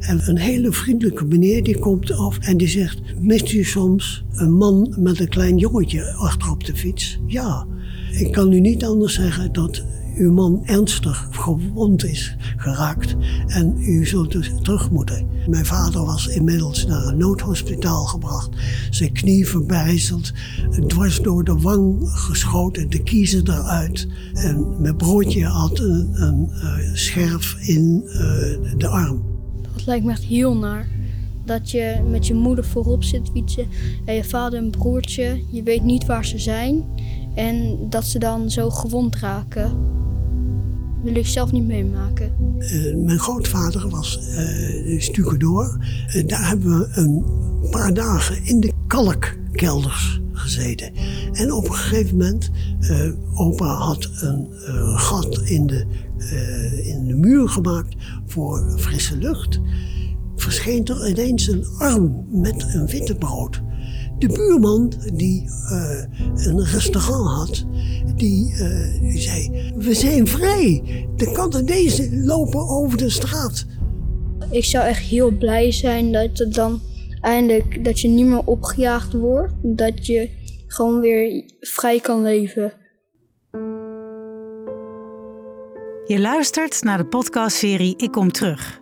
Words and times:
En 0.00 0.28
een 0.28 0.38
hele 0.38 0.72
vriendelijke 0.72 1.24
meneer 1.24 1.62
die 1.62 1.78
komt 1.78 2.12
af 2.12 2.38
en 2.38 2.56
die 2.56 2.68
zegt... 2.68 3.00
Mist 3.20 3.52
u 3.52 3.64
soms 3.64 4.24
een 4.32 4.52
man 4.52 4.94
met 4.98 5.20
een 5.20 5.28
klein 5.28 5.58
jongetje 5.58 6.12
achter 6.12 6.50
op 6.50 6.64
de 6.64 6.76
fiets? 6.76 7.18
Ja. 7.26 7.66
Ik 8.12 8.32
kan 8.32 8.52
u 8.52 8.60
niet 8.60 8.84
anders 8.84 9.14
zeggen 9.14 9.52
dat 9.52 9.84
uw 10.16 10.32
man 10.32 10.62
ernstig 10.64 11.28
gewond 11.30 12.04
is 12.04 12.36
geraakt 12.56 13.16
en 13.46 13.76
u 13.80 14.06
zult 14.06 14.32
dus 14.32 14.50
terug 14.62 14.90
moeten. 14.90 15.26
Mijn 15.46 15.66
vader 15.66 16.04
was 16.04 16.26
inmiddels 16.26 16.86
naar 16.86 17.06
een 17.06 17.18
noodhospitaal 17.18 18.04
gebracht, 18.04 18.48
zijn 18.90 19.12
knie 19.12 19.48
verbijzeld, 19.48 20.32
dwars 20.86 21.20
door 21.20 21.44
de 21.44 21.56
wang 21.58 21.96
geschoten, 22.02 22.90
de 22.90 23.02
kiezen 23.02 23.48
eruit. 23.48 24.08
En 24.32 24.80
mijn 24.80 24.96
broertje 24.96 25.44
had 25.44 25.78
een, 25.78 26.50
uh, 26.52 26.94
scherf 26.94 27.56
in 27.60 28.02
uh, 28.06 28.12
de 28.76 28.88
arm. 28.88 29.22
Dat 29.74 29.86
lijkt 29.86 30.04
me 30.04 30.10
echt 30.10 30.22
heel 30.22 30.56
naar. 30.56 30.88
Dat 31.44 31.70
je 31.70 32.00
met 32.10 32.26
je 32.26 32.34
moeder 32.34 32.64
voorop 32.64 33.04
zit 33.04 33.30
fietsen 33.32 33.66
en 34.04 34.14
je 34.14 34.24
vader 34.24 34.58
en 34.58 34.70
broertje, 34.70 35.42
je 35.50 35.62
weet 35.62 35.82
niet 35.82 36.06
waar 36.06 36.24
ze 36.24 36.38
zijn. 36.38 36.84
En 37.34 37.76
dat 37.88 38.04
ze 38.04 38.18
dan 38.18 38.50
zo 38.50 38.70
gewond 38.70 39.16
raken 39.16 39.72
wil 41.02 41.14
ik 41.14 41.26
zelf 41.26 41.52
niet 41.52 41.66
meemaken. 41.66 42.32
Uh, 42.58 42.96
mijn 42.96 43.18
grootvader 43.18 43.88
was 43.88 44.20
uh, 44.28 45.00
stucadoor. 45.00 45.78
Uh, 46.14 46.26
daar 46.26 46.48
hebben 46.48 46.78
we 46.78 46.88
een 46.92 47.24
paar 47.70 47.94
dagen 47.94 48.44
in 48.44 48.60
de 48.60 48.72
kalkkelders 48.86 50.20
gezeten. 50.32 50.92
En 51.32 51.52
op 51.52 51.68
een 51.68 51.74
gegeven 51.74 52.16
moment, 52.16 52.50
opa 53.34 53.74
had 53.74 54.10
een 54.20 54.48
gat 54.98 55.40
in 55.44 55.66
de, 55.66 55.86
in 56.82 57.06
de 57.06 57.14
muur 57.14 57.48
gemaakt 57.48 57.94
voor 58.26 58.74
frisse 58.78 59.16
lucht. 59.16 59.60
Verscheen 60.36 60.84
er 60.84 61.08
ineens 61.08 61.48
een 61.48 61.66
arm 61.78 62.26
met 62.30 62.74
een 62.74 62.86
witte 62.86 63.14
brood. 63.14 63.62
De 64.22 64.28
buurman 64.28 64.92
die 65.14 65.48
uh, 65.70 66.46
een 66.46 66.64
restaurant 66.64 67.28
had, 67.28 67.64
die, 68.16 68.52
uh, 68.52 69.00
die, 69.00 69.20
zei: 69.20 69.72
We 69.76 69.94
zijn 69.94 70.26
vrij. 70.26 70.82
De 71.16 71.62
deze 71.64 72.16
lopen 72.16 72.68
over 72.68 72.98
de 72.98 73.10
straat. 73.10 73.66
Ik 74.50 74.64
zou 74.64 74.86
echt 74.86 75.02
heel 75.02 75.30
blij 75.30 75.72
zijn 75.72 76.12
dat 76.12 76.38
het 76.38 76.54
dan 76.54 76.80
eindelijk 77.20 77.84
dat 77.84 78.00
je 78.00 78.08
niet 78.08 78.26
meer 78.26 78.44
opgejaagd 78.44 79.12
wordt. 79.12 79.52
Dat 79.62 80.06
je 80.06 80.30
gewoon 80.66 81.00
weer 81.00 81.44
vrij 81.60 82.00
kan 82.00 82.22
leven. 82.22 82.72
Je 86.06 86.20
luistert 86.20 86.82
naar 86.82 86.98
de 86.98 87.06
podcastserie 87.06 87.96
Ik 87.96 88.10
Kom 88.10 88.32
Terug 88.32 88.81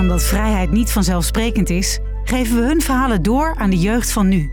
Omdat 0.00 0.22
vrijheid 0.22 0.70
niet 0.70 0.92
vanzelfsprekend 0.92 1.70
is, 1.70 1.98
geven 2.24 2.56
we 2.56 2.66
hun 2.66 2.80
verhalen 2.80 3.22
door 3.22 3.54
aan 3.56 3.70
de 3.70 3.78
jeugd 3.78 4.12
van 4.12 4.28
nu. 4.28 4.50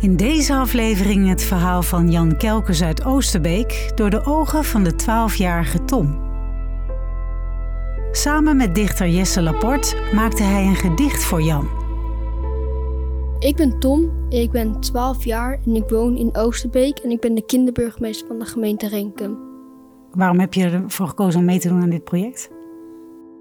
In 0.00 0.16
deze 0.16 0.54
aflevering 0.54 1.28
het 1.28 1.42
verhaal 1.42 1.82
van 1.82 2.10
Jan 2.10 2.36
Kelkers 2.36 2.82
uit 2.82 3.04
Oosterbeek 3.04 3.92
door 3.94 4.10
de 4.10 4.24
ogen 4.24 4.64
van 4.64 4.84
de 4.84 4.92
12-jarige 4.92 5.84
Tom. 5.84 6.24
Samen 8.12 8.56
met 8.56 8.74
dichter 8.74 9.08
Jesse 9.08 9.42
Laporte 9.42 9.96
maakte 10.14 10.42
hij 10.42 10.66
een 10.66 10.76
gedicht 10.76 11.24
voor 11.24 11.42
Jan. 11.42 11.68
Ik 13.38 13.56
ben 13.56 13.78
Tom, 13.78 14.10
ik 14.28 14.50
ben 14.50 14.80
12 14.80 15.24
jaar 15.24 15.58
en 15.66 15.74
ik 15.74 15.88
woon 15.88 16.16
in 16.16 16.36
Oosterbeek 16.36 16.98
en 16.98 17.10
ik 17.10 17.20
ben 17.20 17.34
de 17.34 17.46
kinderburgemeester 17.46 18.26
van 18.26 18.38
de 18.38 18.44
gemeente 18.44 18.88
Renkum. 18.88 19.38
Waarom 20.10 20.40
heb 20.40 20.54
je 20.54 20.64
ervoor 20.64 21.08
gekozen 21.08 21.40
om 21.40 21.46
mee 21.46 21.58
te 21.58 21.68
doen 21.68 21.82
aan 21.82 21.90
dit 21.90 22.04
project? 22.04 22.50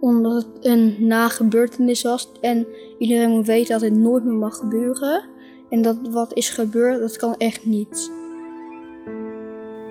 Omdat 0.05 0.33
het 0.33 0.65
een 0.65 0.95
nagebeurtenis 0.99 2.01
was 2.01 2.31
en 2.41 2.67
iedereen 2.97 3.29
moet 3.29 3.45
weten 3.45 3.71
dat 3.71 3.81
het 3.81 3.99
nooit 3.99 4.23
meer 4.23 4.33
mag 4.33 4.57
gebeuren. 4.57 5.23
En 5.69 5.81
dat 5.81 5.97
wat 6.11 6.33
is 6.33 6.49
gebeurd, 6.49 6.99
dat 6.99 7.17
kan 7.17 7.35
echt 7.37 7.65
niet. 7.65 8.11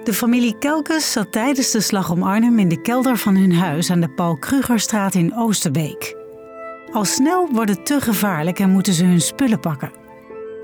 De 0.05 0.13
familie 0.13 0.59
Kelkes 0.59 1.13
zat 1.13 1.33
tijdens 1.33 1.71
de 1.71 1.81
slag 1.81 2.11
om 2.11 2.23
Arnhem 2.23 2.59
in 2.59 2.69
de 2.69 2.81
kelder 2.81 3.17
van 3.17 3.37
hun 3.37 3.53
huis 3.53 3.91
aan 3.91 4.01
de 4.01 4.09
Paul 4.09 4.39
Krugerstraat 4.39 5.15
in 5.15 5.37
Oosterbeek. 5.37 6.17
Al 6.93 7.05
snel 7.05 7.49
wordt 7.53 7.71
het 7.71 7.87
te 7.87 8.01
gevaarlijk 8.01 8.59
en 8.59 8.71
moeten 8.71 8.93
ze 8.93 9.05
hun 9.05 9.21
spullen 9.21 9.61
pakken. 9.61 9.93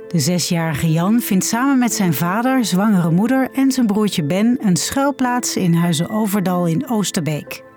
De 0.09 0.19
zesjarige 0.19 0.93
Jan 0.93 1.21
vindt 1.21 1.45
samen 1.45 1.79
met 1.79 1.93
zijn 1.93 2.15
vader, 2.15 2.65
zwangere 2.65 3.11
moeder 3.11 3.51
en 3.53 3.73
zijn 3.73 3.87
broertje 3.87 4.25
Ben 4.25 4.59
een 4.61 4.77
schuilplaats 4.77 5.57
in 5.57 5.75
Huizen 5.75 6.09
Overdal 6.09 6.67
in 6.67 6.89
Oosterbeek. 6.89 7.69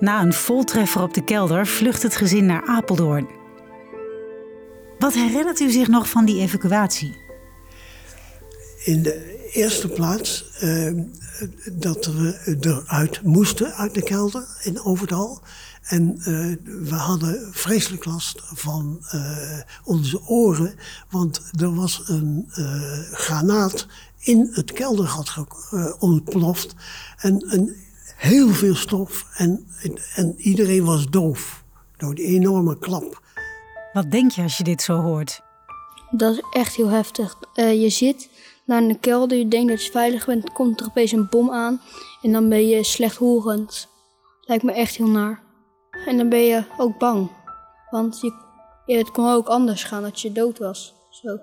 Na 0.00 0.22
een 0.22 0.32
voltreffer 0.32 1.02
op 1.02 1.14
de 1.14 1.24
kelder 1.24 1.66
vlucht 1.66 2.02
het 2.02 2.16
gezin 2.16 2.46
naar 2.46 2.66
Apeldoorn. 2.66 3.28
Wat 4.98 5.14
herinnert 5.14 5.60
u 5.60 5.70
zich 5.70 5.88
nog 5.88 6.08
van 6.08 6.24
die 6.24 6.40
evacuatie? 6.40 7.16
In 8.84 9.02
de 9.02 9.48
eerste 9.52 9.88
plaats 9.88 10.44
uh, 10.62 11.02
dat 11.72 12.06
we 12.06 12.56
eruit 12.60 13.22
moesten 13.22 13.74
uit 13.74 13.94
de 13.94 14.02
kelder 14.02 14.44
in 14.62 14.80
Overdal. 14.82 15.40
En 15.82 16.14
uh, 16.18 16.24
we 16.88 16.94
hadden 16.94 17.48
vreselijk 17.52 18.04
last 18.04 18.42
van 18.54 19.00
uh, 19.14 19.58
onze 19.84 20.20
oren, 20.26 20.74
want 21.10 21.42
er 21.60 21.74
was 21.74 22.02
een 22.06 22.50
granaat 23.12 23.86
in 24.18 24.48
het 24.52 24.72
keldergat 24.72 25.34
ontploft. 25.98 26.74
En 27.16 27.44
een 27.54 27.76
heel 28.18 28.48
veel 28.48 28.74
stof 28.74 29.26
en, 29.34 29.66
en 30.14 30.34
iedereen 30.36 30.84
was 30.84 31.06
doof 31.06 31.64
door 31.96 32.14
die 32.14 32.24
enorme 32.24 32.78
klap. 32.78 33.22
Wat 33.92 34.10
denk 34.10 34.30
je 34.30 34.42
als 34.42 34.56
je 34.56 34.64
dit 34.64 34.82
zo 34.82 35.00
hoort? 35.00 35.40
Dat 36.10 36.32
is 36.32 36.42
echt 36.50 36.74
heel 36.74 36.88
heftig. 36.88 37.36
Uh, 37.54 37.82
je 37.82 37.88
zit 37.88 38.30
naar 38.64 38.82
een 38.82 39.00
kelder, 39.00 39.38
je 39.38 39.48
denkt 39.48 39.68
dat 39.68 39.84
je 39.84 39.90
veilig 39.90 40.26
bent, 40.26 40.52
komt 40.52 40.80
er 40.80 40.86
opeens 40.86 41.12
een 41.12 41.28
bom 41.28 41.50
aan 41.50 41.80
en 42.22 42.32
dan 42.32 42.48
ben 42.48 42.68
je 42.68 42.84
slechthorend. 42.84 43.88
Lijkt 44.40 44.64
me 44.64 44.72
echt 44.72 44.96
heel 44.96 45.08
naar. 45.08 45.42
En 46.06 46.16
dan 46.16 46.28
ben 46.28 46.42
je 46.42 46.64
ook 46.76 46.98
bang, 46.98 47.30
want 47.90 48.20
je, 48.20 48.96
het 48.96 49.10
kon 49.10 49.28
ook 49.28 49.46
anders 49.46 49.84
gaan 49.84 50.02
dat 50.02 50.20
je 50.20 50.32
dood 50.32 50.58
was. 50.58 50.94
Zo. 51.10 51.38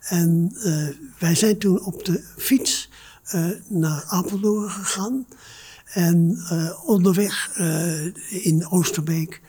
En 0.00 0.50
uh, 0.52 0.88
wij 1.18 1.34
zijn 1.34 1.58
toen 1.58 1.84
op 1.84 2.04
de 2.04 2.32
fiets 2.36 2.88
naar 3.68 4.04
Apeldoorn 4.08 4.70
gegaan. 4.70 5.26
En 5.86 6.38
uh, 6.52 6.88
onderweg 6.88 7.58
uh, 7.58 8.04
in 8.44 8.68
Oosterbeek, 8.68 9.40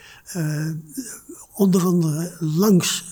onder 1.54 1.86
andere 1.86 2.36
langs 2.40 3.04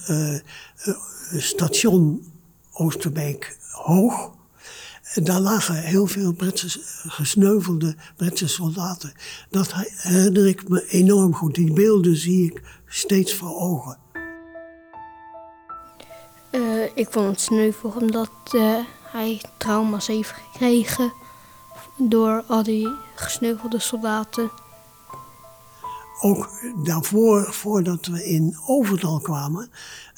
station 1.38 2.34
Oosterbeek 2.72 3.58
Hoog. 3.72 4.34
Daar 5.14 5.40
lagen 5.40 5.76
heel 5.76 6.08
veel 6.08 6.34
Britse, 6.34 6.79
gesneuvelde 7.08 7.96
Britse 8.16 8.47
soldaten. 8.47 9.14
Dat 9.50 9.73
herinner 9.73 10.47
ik 10.47 10.70
me 10.70 10.88
enorm 10.88 11.34
goed. 11.34 11.56
Die 11.56 11.73
beelden 11.73 12.16
zie 12.16 12.46
ik 12.46 12.61
steeds 12.88 13.34
voor 13.34 13.56
ogen. 13.56 13.97
ik 16.96 17.08
vond 17.09 17.28
het 17.28 17.41
sneuvel 17.41 17.94
omdat 18.02 18.29
hij 19.16 19.41
trauma's 19.58 20.08
heeft 20.08 20.29
gekregen 20.29 21.14
door 21.97 22.44
al 22.47 22.64
die 22.64 22.90
gesneuvelde 23.16 23.79
soldaten. 23.79 24.52
Ook 26.22 26.50
daarvoor, 26.84 27.53
voordat 27.53 28.06
we 28.06 28.26
in 28.26 28.58
Overdal 28.66 29.20
kwamen, 29.20 29.70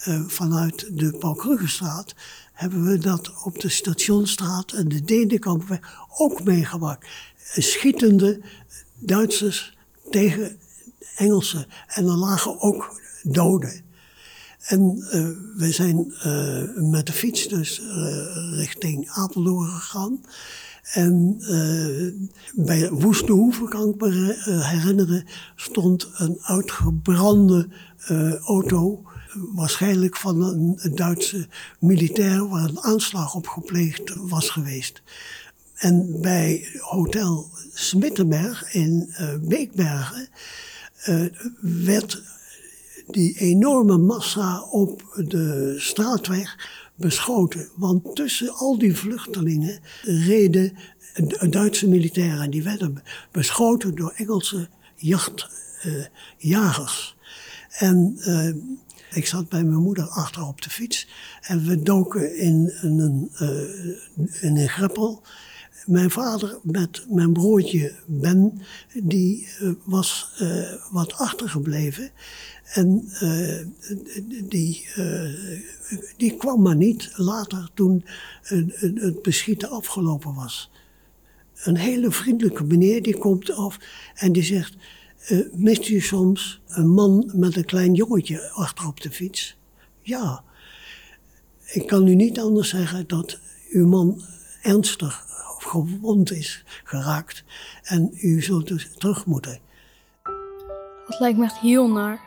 uh, 0.08 0.22
vanuit 0.28 0.98
de 0.98 1.18
Paul 1.18 1.36
Krugerstraat, 1.36 2.16
hebben 2.54 2.84
we 2.84 2.98
dat 2.98 3.44
op 3.44 3.60
de 3.60 3.70
Stationstraat 3.70 4.72
en 4.72 4.88
de 4.88 5.02
Denenkampweg 5.02 5.80
ook 6.18 6.44
meegemaakt. 6.44 7.08
Schietende 7.56 8.42
Duitsers 9.00 9.78
tegen 10.10 10.60
Engelsen. 11.16 11.66
En 11.88 12.06
er 12.06 12.18
lagen 12.18 12.62
ook 12.62 13.00
doden. 13.24 13.87
En 14.68 14.98
uh, 14.98 15.28
we 15.58 15.72
zijn 15.72 16.14
uh, 16.26 16.90
met 16.92 17.06
de 17.06 17.14
fiets 17.14 17.48
dus 17.48 17.82
uh, 17.82 18.58
richting 18.58 19.10
Apeldoorn 19.10 19.70
gegaan. 19.70 20.22
En 20.94 21.38
bij 22.56 22.90
Woestenhoeven, 22.90 23.70
kan 23.70 23.90
ik 23.90 24.02
me 24.02 24.36
herinneren, 24.64 25.26
stond 25.56 26.10
een 26.16 26.38
uitgebrande 26.42 27.68
auto. 28.46 29.02
Waarschijnlijk 29.56 30.18
van 30.18 30.42
een, 30.42 30.78
een 30.82 30.96
Duitse 30.96 31.48
militair 31.80 32.48
waar 32.48 32.70
een 32.70 32.82
aanslag 32.82 33.36
op 33.36 33.48
gepleegd 33.48 34.16
was 34.16 34.50
geweest. 34.50 35.02
En 35.76 36.22
bij 36.22 36.68
Hotel 36.80 37.50
Smittenberg 37.74 38.74
in 38.74 39.14
Beekbergen 39.42 40.28
werd 41.62 42.22
die 43.08 43.38
enorme 43.38 43.98
massa 43.98 44.62
op 44.62 45.22
de 45.28 45.76
straatweg 45.78 46.58
beschoten. 46.96 47.70
Want 47.76 48.16
tussen 48.16 48.54
al 48.54 48.78
die 48.78 48.96
vluchtelingen 48.96 49.80
reden 50.04 50.78
Duitse 51.50 51.88
militairen. 51.88 52.50
Die 52.50 52.64
werden 52.64 53.04
beschoten 53.32 53.96
door 53.96 54.14
Engelse 54.16 54.68
jachtjagers. 54.96 57.16
En 57.70 58.18
uh, 58.20 58.54
ik 59.12 59.26
zat 59.26 59.50
bij 59.50 59.64
mijn 59.64 59.82
moeder 59.82 60.08
achter 60.08 60.48
op 60.48 60.62
de 60.62 60.70
fiets. 60.70 61.08
En 61.42 61.66
we 61.66 61.82
doken 61.82 62.38
in 62.38 62.72
een, 62.82 63.32
uh, 63.42 63.50
in 64.42 64.58
een 64.58 64.70
greppel. 64.70 65.22
Mijn 65.86 66.12
vader 66.12 66.60
met 66.64 67.06
mijn 67.10 67.34
broertje 67.34 67.94
Ben, 68.06 68.62
die 68.94 69.48
was 69.84 70.34
wat 70.92 71.14
achtergebleven. 71.14 72.12
En 72.74 73.10
uh, 73.24 73.66
die, 74.44 74.88
uh, 74.98 75.30
die 76.18 76.38
kwam 76.38 76.62
maar 76.62 76.76
niet 76.76 77.12
later 77.16 77.70
toen 77.74 78.06
het 78.96 79.22
beschieten 79.22 79.70
afgelopen 79.70 80.34
was. 80.34 80.72
Een 81.56 81.78
hele 81.78 82.12
vriendelijke 82.12 82.64
meneer 82.64 83.04
die 83.04 83.18
komt 83.18 83.52
af 83.52 83.80
en 84.16 84.32
die 84.32 84.44
zegt: 84.44 84.76
uh, 85.30 85.46
Mist 85.54 85.90
u 85.90 86.00
soms 86.00 86.62
een 86.68 86.90
man 86.90 87.32
met 87.34 87.56
een 87.56 87.66
klein 87.66 87.94
jongetje 87.94 88.50
achter 88.50 88.88
op 88.88 89.02
de 89.02 89.12
fiets? 89.12 89.58
Ja. 90.02 90.44
Ik 91.66 91.88
kan 91.88 92.08
u 92.08 92.16
niet 92.16 92.40
anders 92.40 92.70
zeggen 92.70 93.08
dat 93.08 93.40
uw 93.70 93.88
man 93.88 94.22
ernstig 94.62 95.26
gewond 95.60 96.32
is 96.32 96.64
geraakt 96.84 97.44
en 97.84 98.12
u 98.22 98.42
zult 98.42 98.68
dus 98.68 98.90
terug 98.98 99.26
moeten. 99.26 99.60
Dat 101.08 101.20
lijkt 101.20 101.38
me 101.38 101.44
echt 101.44 101.60
heel 101.60 101.90
naar. 101.90 102.27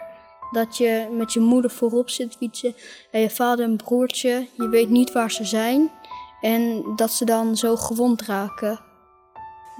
Dat 0.50 0.76
je 0.76 1.08
met 1.12 1.32
je 1.32 1.41
moeder 1.41 1.70
voorop 1.70 2.11
zit 2.11 2.37
fietsen 2.37 2.75
en 3.11 3.20
je 3.20 3.31
vader 3.31 3.64
en 3.64 3.76
broertje, 3.76 4.47
je 4.56 4.69
weet 4.69 4.88
niet 4.88 5.12
waar 5.12 5.31
ze 5.31 5.44
zijn. 5.44 5.91
En 6.41 6.85
dat 6.97 7.12
ze 7.12 7.25
dan 7.25 7.56
zo 7.56 7.76
gewond 7.76 8.23
raken. 8.23 8.81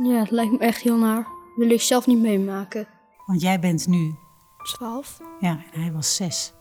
Ja, 0.03 0.19
het 0.19 0.31
lijkt 0.31 0.53
me 0.53 0.59
echt 0.59 0.81
heel 0.81 0.97
naar. 0.97 1.27
Wil 1.57 1.71
ik 1.71 1.81
zelf 1.81 2.07
niet 2.07 2.19
meemaken. 2.19 2.89
Want 3.27 3.41
jij 3.41 3.61
bent 3.61 3.87
nu? 3.87 4.15
12. 4.63 5.21
Ja, 5.41 5.61
en 5.73 5.81
hij 5.81 5.93
was 5.93 6.17
6. 6.17 6.53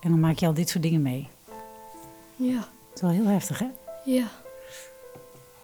En 0.00 0.10
dan 0.10 0.20
maak 0.20 0.38
je 0.38 0.46
al 0.46 0.54
dit 0.54 0.68
soort 0.68 0.82
dingen 0.82 1.02
mee. 1.02 1.28
Ja. 2.36 2.58
Dat 2.58 2.94
is 2.94 3.00
wel 3.00 3.10
heel 3.10 3.26
heftig, 3.26 3.58
hè? 3.58 3.66
Ja. 4.04 4.26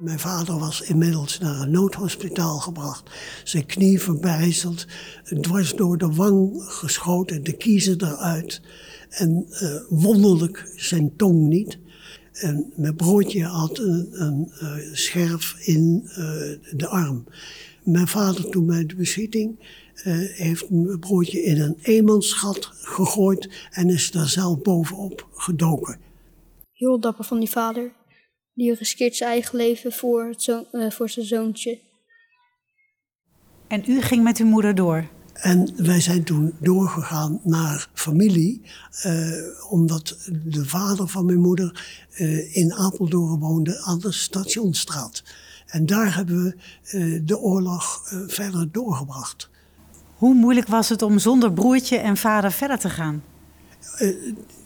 Mijn 0.02 0.18
vader 0.18 0.58
was 0.58 0.80
inmiddels 0.80 1.38
naar 1.38 1.60
een 1.60 1.70
noodhospitaal 1.70 2.58
gebracht. 2.58 3.10
Zijn 3.44 3.66
knie 3.66 4.00
verbijzeld, 4.00 4.86
dwars 5.40 5.74
door 5.74 5.98
de 5.98 6.12
wang 6.12 6.62
geschoten, 6.62 7.44
de 7.44 7.52
kiezen 7.52 8.02
eruit. 8.02 8.60
En 9.08 9.46
uh, 9.50 9.74
wonderlijk 9.88 10.72
zijn 10.76 11.16
tong 11.16 11.48
niet. 11.48 11.78
En 12.32 12.72
mijn 12.76 12.96
broertje 12.96 13.44
had 13.44 13.78
een, 13.78 14.08
een 14.12 14.52
uh, 14.62 14.94
scherf 14.94 15.56
in 15.58 16.02
uh, 16.04 16.16
de 16.76 16.86
arm. 16.88 17.24
Mijn 17.82 18.08
vader 18.08 18.50
toen 18.50 18.66
bij 18.66 18.86
de 18.86 18.94
beschieting 18.94 19.80
heeft 20.34 20.70
mijn 20.70 20.98
broertje 20.98 21.42
in 21.42 21.60
een 21.60 21.76
eenmansgat 21.82 22.70
gegooid 22.72 23.48
en 23.70 23.88
is 23.88 24.10
daar 24.10 24.28
zelf 24.28 24.62
bovenop 24.62 25.28
gedoken. 25.32 25.98
Heel 26.72 27.00
dapper 27.00 27.24
van 27.24 27.38
die 27.38 27.50
vader. 27.50 27.92
Die 28.54 28.74
riskeert 28.74 29.16
zijn 29.16 29.30
eigen 29.30 29.56
leven 29.56 29.92
voor, 29.92 30.24
het 30.24 30.42
zo, 30.42 30.66
uh, 30.72 30.90
voor 30.90 31.08
zijn 31.08 31.26
zoontje. 31.26 31.78
En 33.68 33.82
u 33.86 34.00
ging 34.00 34.22
met 34.22 34.38
uw 34.38 34.46
moeder 34.46 34.74
door? 34.74 35.08
En 35.32 35.84
wij 35.84 36.00
zijn 36.00 36.24
toen 36.24 36.52
doorgegaan 36.60 37.40
naar 37.44 37.88
familie, 37.94 38.62
uh, 39.06 39.70
omdat 39.70 40.18
de 40.44 40.64
vader 40.64 41.08
van 41.08 41.24
mijn 41.24 41.40
moeder 41.40 41.84
uh, 42.18 42.56
in 42.56 42.72
Apeldoorn 42.72 43.38
woonde 43.38 43.80
aan 43.80 43.98
de 43.98 44.12
Stationstraat. 44.12 45.22
En 45.66 45.86
daar 45.86 46.14
hebben 46.14 46.44
we 46.44 46.54
uh, 46.98 47.20
de 47.24 47.38
oorlog 47.38 48.00
verder 48.26 48.72
doorgebracht. 48.72 49.50
Hoe 50.16 50.34
moeilijk 50.34 50.66
was 50.66 50.88
het 50.88 51.02
om 51.02 51.18
zonder 51.18 51.52
broertje 51.52 51.96
en 51.96 52.16
vader 52.16 52.52
verder 52.52 52.78
te 52.78 52.90
gaan? 52.90 53.22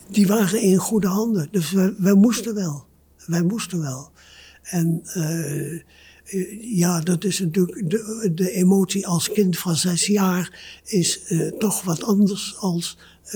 die 0.08 0.26
waren 0.26 0.60
in 0.60 0.76
goede 0.76 1.06
handen, 1.06 1.48
dus 1.50 1.70
we, 1.70 1.94
we 1.98 2.14
moesten 2.14 2.54
wel 2.54 2.86
wij 3.26 3.42
moesten 3.42 3.80
wel. 3.80 4.10
En 4.62 5.02
uh, 5.16 5.80
ja, 6.60 7.00
dat 7.00 7.24
is 7.24 7.38
natuurlijk 7.38 7.90
de, 7.90 8.30
de, 8.34 8.50
emotie 8.50 9.06
als 9.06 9.32
kind 9.32 9.58
van 9.58 9.76
zes 9.76 10.06
jaar 10.06 10.78
is 10.84 11.20
uh, 11.28 11.48
toch 11.48 11.82
wat 11.82 12.02
anders 12.02 12.56
als 12.58 12.98
uh, 13.26 13.32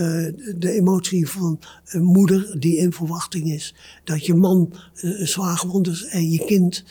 de 0.56 0.70
emotie 0.70 1.28
van 1.28 1.60
een 1.84 2.04
moeder 2.04 2.60
die 2.60 2.76
in 2.76 2.92
verwachting 2.92 3.52
is. 3.52 3.74
Dat 4.04 4.26
je 4.26 4.34
man 4.34 4.72
zwaar 5.18 5.56
gewond 5.56 5.86
is 5.86 6.04
en 6.04 6.30
je 6.30 6.44
kind, 6.44 6.84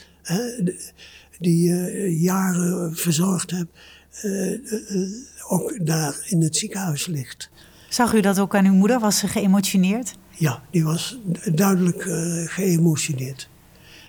die 1.38 1.68
je 1.68 2.16
jaren 2.18 2.96
verzorgd 2.96 3.50
hebt, 3.50 3.78
ook 5.48 5.86
daar 5.86 6.24
in 6.26 6.42
het 6.42 6.56
ziekenhuis 6.56 7.06
ligt. 7.06 7.50
Zag 7.88 8.14
u 8.14 8.20
dat 8.20 8.38
ook 8.38 8.54
aan 8.54 8.66
uw 8.66 8.72
moeder? 8.72 9.00
Was 9.00 9.18
ze 9.18 9.28
geëmotioneerd? 9.28 10.14
Ja, 10.40 10.62
die 10.70 10.84
was 10.84 11.18
duidelijk 11.52 12.04
uh, 12.04 12.42
geëmotioneerd. 12.46 13.48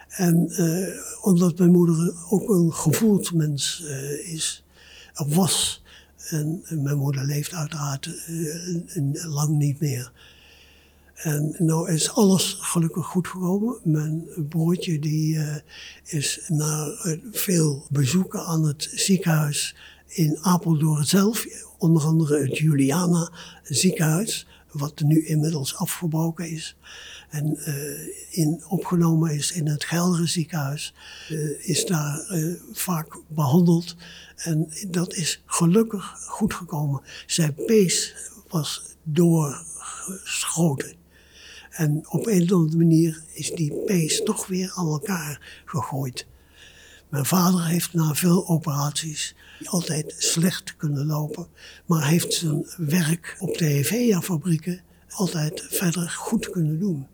En 0.08 0.48
uh, 0.50 0.88
omdat 1.22 1.58
mijn 1.58 1.72
moeder 1.72 2.14
ook 2.30 2.50
een 2.50 2.74
gevoelsmens 2.74 3.82
uh, 3.84 4.34
is, 4.34 4.64
of 5.16 5.36
was. 5.36 5.84
En 6.30 6.64
mijn 6.70 6.98
moeder 6.98 7.24
leeft 7.24 7.54
uiteraard 7.54 8.10
lang 9.14 9.58
niet 9.58 9.80
meer. 9.80 10.12
En 11.16 11.56
nou 11.58 11.92
is 11.92 12.12
alles 12.12 12.58
gelukkig 12.60 13.06
goed 13.06 13.28
gekomen. 13.28 13.76
Mijn 13.84 14.24
broertje 14.50 15.00
die 15.00 15.40
is 16.06 16.40
na 16.48 16.88
veel 17.32 17.86
bezoeken 17.90 18.46
aan 18.46 18.66
het 18.66 18.90
ziekenhuis 18.94 19.76
in 20.08 20.38
Apeldoorn 20.42 21.06
zelf, 21.06 21.46
onder 21.78 22.04
andere 22.04 22.42
het 22.42 22.58
Juliana 22.58 23.32
ziekenhuis, 23.64 24.46
wat 24.72 25.00
nu 25.00 25.26
inmiddels 25.26 25.76
afgebroken 25.76 26.50
is 26.50 26.76
en 27.30 27.58
uh, 27.68 28.08
in, 28.30 28.64
opgenomen 28.68 29.32
is 29.32 29.52
in 29.52 29.68
het 29.68 29.84
Gelderen 29.84 30.30
ziekenhuis, 30.30 30.94
uh, 31.30 31.70
is 31.70 31.86
daar 31.86 32.28
uh, 32.32 32.56
vaak 32.72 33.22
behandeld. 33.28 33.96
En 34.36 34.70
dat 34.90 35.14
is 35.14 35.42
gelukkig 35.46 36.16
goed 36.28 36.54
gekomen. 36.54 37.02
Zijn 37.26 37.56
pees 37.66 38.16
was 38.48 38.82
doorgeschoten. 39.04 40.96
En 41.70 42.10
op 42.10 42.28
een 42.28 42.44
of 42.44 42.52
andere 42.52 42.78
manier 42.78 43.24
is 43.34 43.52
die 43.52 43.74
pees 43.86 44.24
toch 44.24 44.48
weer 44.48 44.72
aan 44.76 44.88
elkaar 44.88 45.62
gegooid. 45.66 46.28
Mijn 47.12 47.26
vader 47.26 47.66
heeft 47.66 47.94
na 47.94 48.16
veel 48.16 48.48
operaties 48.48 49.36
altijd 49.64 50.16
slecht 50.18 50.76
kunnen 50.78 51.06
lopen, 51.06 51.48
maar 51.86 52.08
heeft 52.08 52.34
zijn 52.34 52.66
werk 52.78 53.36
op 53.40 53.58
de 53.58 53.66
Hevea-fabrieken 53.66 54.82
altijd 55.10 55.66
verder 55.70 56.10
goed 56.10 56.50
kunnen 56.50 56.80
doen. 56.80 57.08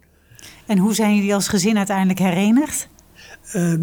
En 0.65 0.77
hoe 0.77 0.93
zijn 0.93 1.15
jullie 1.15 1.33
als 1.33 1.47
gezin 1.47 1.77
uiteindelijk 1.77 2.19
herenigd? 2.19 2.87
Uh, 3.55 3.73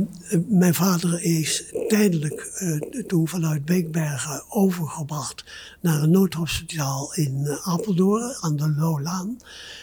mijn 0.49 0.75
vader 0.75 1.23
is 1.23 1.73
tijdelijk 1.88 2.59
uh, 2.62 3.02
toen 3.02 3.28
vanuit 3.28 3.64
Beekbergen 3.64 4.44
overgebracht 4.49 5.44
naar 5.80 6.02
een 6.02 6.11
noodhospitaal 6.11 7.14
in 7.14 7.40
uh, 7.44 7.68
Apeldoorn 7.68 8.35
aan 8.40 8.56
de 8.56 8.75
Lolaan. 8.76 9.37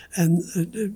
En 0.09 0.35
de, 0.35 0.93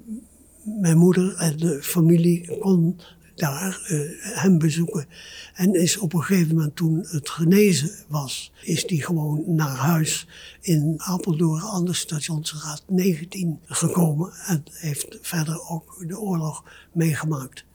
mijn 0.63 0.98
moeder 0.98 1.36
en 1.36 1.58
de 1.58 1.84
familie 1.84 2.58
kon 2.60 3.00
daar 3.36 3.88
uh, 3.89 4.00
hem 4.22 4.58
bezoeken. 4.58 5.06
En 5.54 5.74
is 5.74 5.98
op 5.98 6.13
een 6.13 6.24
gegeven 6.24 6.56
moment, 6.56 6.75
toen 6.75 7.06
het 7.08 7.30
genezen 7.30 7.92
was, 8.08 8.51
is 8.62 8.86
die 8.86 9.04
gewoon 9.04 9.44
naar 9.48 9.75
huis 9.75 10.27
in 10.62 10.94
Apeldoorn 10.98 11.62
aan 11.62 11.86
de 11.86 11.94
stationsraad 11.94 12.84
19 12.88 13.60
gekomen. 13.65 14.34
En 14.46 14.63
heeft 14.72 15.18
verder 15.22 15.70
ook 15.70 16.04
de 16.08 16.20
oorlog 16.20 16.63
meegemaakt. 16.92 17.65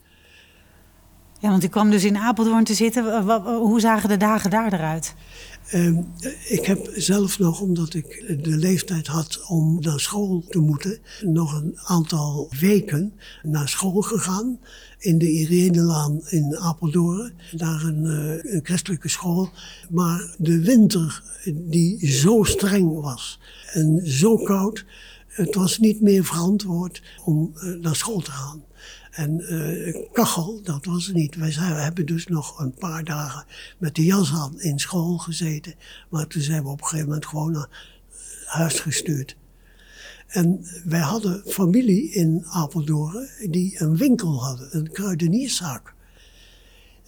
Ja, 1.41 1.51
want 1.51 1.65
u 1.65 1.69
kwam 1.69 1.91
dus 1.91 2.05
in 2.05 2.17
Apeldoorn 2.17 2.65
te 2.65 2.75
zitten. 2.75 3.23
Hoe 3.43 3.81
zagen 3.81 4.09
de 4.09 4.17
dagen 4.17 4.51
daar 4.51 4.73
eruit? 4.73 5.15
Ehm, 5.71 6.03
ik 6.49 6.65
heb 6.65 6.91
zelf 6.95 7.39
nog, 7.39 7.61
omdat 7.61 7.95
ik 7.95 8.39
de 8.43 8.57
leeftijd 8.57 9.07
had 9.07 9.47
om 9.49 9.79
naar 9.81 10.01
school 10.01 10.45
te 10.49 10.59
moeten, 10.59 10.99
nog 11.23 11.55
een 11.55 11.79
aantal 11.85 12.49
weken 12.61 13.13
naar 13.43 13.69
school 13.69 14.01
gegaan. 14.03 14.59
In 14.99 15.19
de 15.19 15.31
Irenelaan 15.31 16.21
in 16.29 16.57
Apeldoorn, 16.57 17.33
naar 17.53 17.83
een, 17.83 18.05
uh, 18.05 18.55
een 18.55 18.61
christelijke 18.63 19.09
school. 19.09 19.51
Maar 19.91 20.35
de 20.39 20.61
winter, 20.61 21.23
die 21.55 22.13
zo 22.13 22.43
streng 22.43 23.01
was 23.01 23.41
en 23.73 24.01
zo 24.05 24.37
koud, 24.37 24.85
het 25.31 25.55
was 25.55 25.79
niet 25.79 26.01
meer 26.01 26.25
verantwoord 26.25 27.03
om 27.25 27.53
naar 27.81 27.97
school 27.97 28.21
te 28.21 28.31
gaan. 28.31 28.65
En 29.11 29.41
uh, 29.41 30.09
kachel, 30.13 30.61
dat 30.63 30.85
was 30.85 31.07
het 31.07 31.17
niet. 31.17 31.35
Wij 31.35 31.49
we 31.49 31.61
hebben 31.61 32.07
dus 32.07 32.27
nog 32.27 32.59
een 32.59 32.75
paar 32.75 33.05
dagen 33.05 33.45
met 33.79 33.95
de 33.95 34.05
jas 34.05 34.33
aan 34.33 34.61
in 34.61 34.79
school 34.79 35.19
gezeten. 35.19 35.75
Maar 36.09 36.27
toen 36.27 36.43
zijn 36.43 36.63
we 36.63 36.69
op 36.69 36.81
een 36.81 36.87
gegeven 36.87 37.07
moment 37.07 37.27
gewoon 37.27 37.53
naar 37.53 37.69
huis 38.45 38.81
gestuurd. 38.81 39.37
En 40.27 40.67
wij 40.85 41.01
hadden 41.01 41.43
familie 41.47 42.11
in 42.11 42.45
Apeldoorn 42.47 43.29
die 43.51 43.81
een 43.81 43.97
winkel 43.97 44.45
hadden, 44.45 44.77
een 44.77 44.91
kruidenierszaak. 44.93 45.95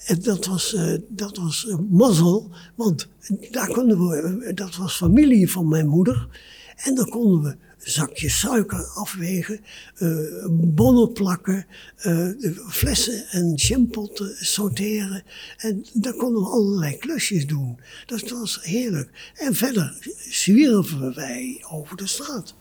En 0.06 0.22
dat 0.22 0.46
was, 0.46 0.74
uh, 0.74 0.98
dat 1.08 1.36
was 1.36 1.76
mazzel, 1.90 2.50
want 2.74 3.08
daar 3.50 3.68
konden 3.68 4.08
we, 4.08 4.52
dat 4.54 4.76
was 4.76 4.96
familie 4.96 5.50
van 5.50 5.68
mijn 5.68 5.88
moeder. 5.88 6.28
En 6.76 6.94
dan 6.94 7.08
konden 7.08 7.42
we 7.42 7.56
zakjes 7.82 8.38
suiker 8.38 8.86
afwegen, 8.94 9.60
uh, 9.98 10.46
bonnen 10.50 11.12
plakken, 11.12 11.66
uh, 12.06 12.28
flessen 12.68 13.28
en 13.30 13.52
champotten 13.56 14.36
sorteren. 14.40 15.22
En 15.56 15.84
daar 15.92 16.14
konden 16.14 16.42
we 16.42 16.48
allerlei 16.48 16.96
klusjes 16.96 17.46
doen. 17.46 17.78
Dat 18.06 18.30
was 18.30 18.58
heerlijk. 18.62 19.32
En 19.34 19.54
verder 19.54 19.96
zwierven 20.30 21.14
wij 21.14 21.64
over 21.70 21.96
de 21.96 22.06
straat. 22.06 22.54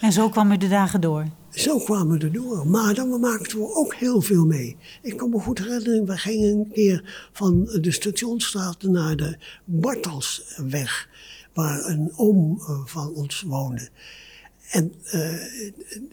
En 0.00 0.12
zo 0.12 0.28
kwamen 0.28 0.58
de 0.58 0.68
dagen 0.68 1.00
door? 1.00 1.26
Zo 1.50 1.78
kwamen 1.78 2.18
we 2.18 2.30
door. 2.30 2.66
Maar 2.66 2.94
dan 2.94 3.20
maakten 3.20 3.58
we 3.58 3.74
ook 3.74 3.94
heel 3.94 4.20
veel 4.20 4.46
mee. 4.46 4.76
Ik 5.02 5.16
kan 5.16 5.30
me 5.30 5.38
goed 5.38 5.58
herinneren, 5.58 6.06
we 6.06 6.16
gingen 6.16 6.50
een 6.50 6.70
keer 6.72 7.28
van 7.32 7.64
de 7.80 7.90
Stationstraat 7.90 8.82
naar 8.82 9.16
de 9.16 9.38
Bartelsweg. 9.64 11.08
Waar 11.52 11.84
een 11.84 12.12
oom 12.16 12.60
van 12.86 13.14
ons 13.14 13.42
woonde. 13.42 13.88
En 14.70 14.94
uh, 15.14 15.34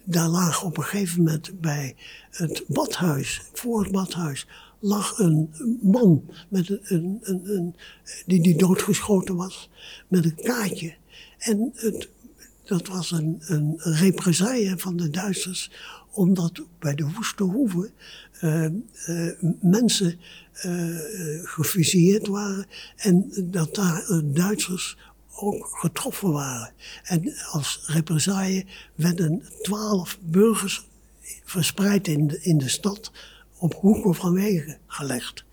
daar 0.04 0.28
lag 0.28 0.64
op 0.64 0.78
een 0.78 0.84
gegeven 0.84 1.18
moment 1.18 1.62
bij 1.62 1.96
het 2.32 2.64
badhuis, 2.68 3.42
voor 3.54 3.84
het 3.84 3.92
badhuis, 3.92 4.48
lag 4.80 5.20
een 5.20 5.50
man 5.82 6.30
met 6.50 6.70
een, 6.70 7.20
een, 7.22 7.42
een, 7.44 7.76
die, 8.26 8.42
die 8.42 8.58
doodgeschoten 8.58 9.36
was, 9.36 9.70
met 10.08 10.26
een 10.26 10.36
kaartje. 10.36 10.96
En 11.38 11.72
het, 11.76 12.10
dat 12.64 12.88
was 12.88 13.12
een, 13.12 13.38
een 13.40 13.78
represaille 13.78 14.78
van 14.78 14.98
de 14.98 15.10
Duitsers, 15.10 15.72
omdat 16.12 16.62
bij 16.80 16.96
de 16.96 17.12
Woeste 17.16 17.44
Hoeve 17.44 17.92
uh, 18.42 18.68
uh, 19.08 19.32
mensen 19.62 20.20
gefusilleerd 21.44 22.28
waren 22.28 22.66
en 22.96 23.32
dat 23.44 23.76
daar 23.76 24.22
Duitsers 24.24 24.98
ook 25.40 25.68
getroffen 25.72 26.32
waren. 26.32 26.74
En 27.04 27.34
als 27.52 27.84
represaille 27.86 28.66
werden 28.96 29.44
twaalf 29.62 30.18
burgers 30.22 30.86
verspreid 31.44 32.08
in 32.08 32.28
de, 32.28 32.40
in 32.42 32.58
de 32.58 32.70
stad 32.70 33.12
op 33.58 33.74
hoeken 33.74 34.16
van 34.16 34.34
wegen 34.34 34.78
gelegd. 34.88 35.46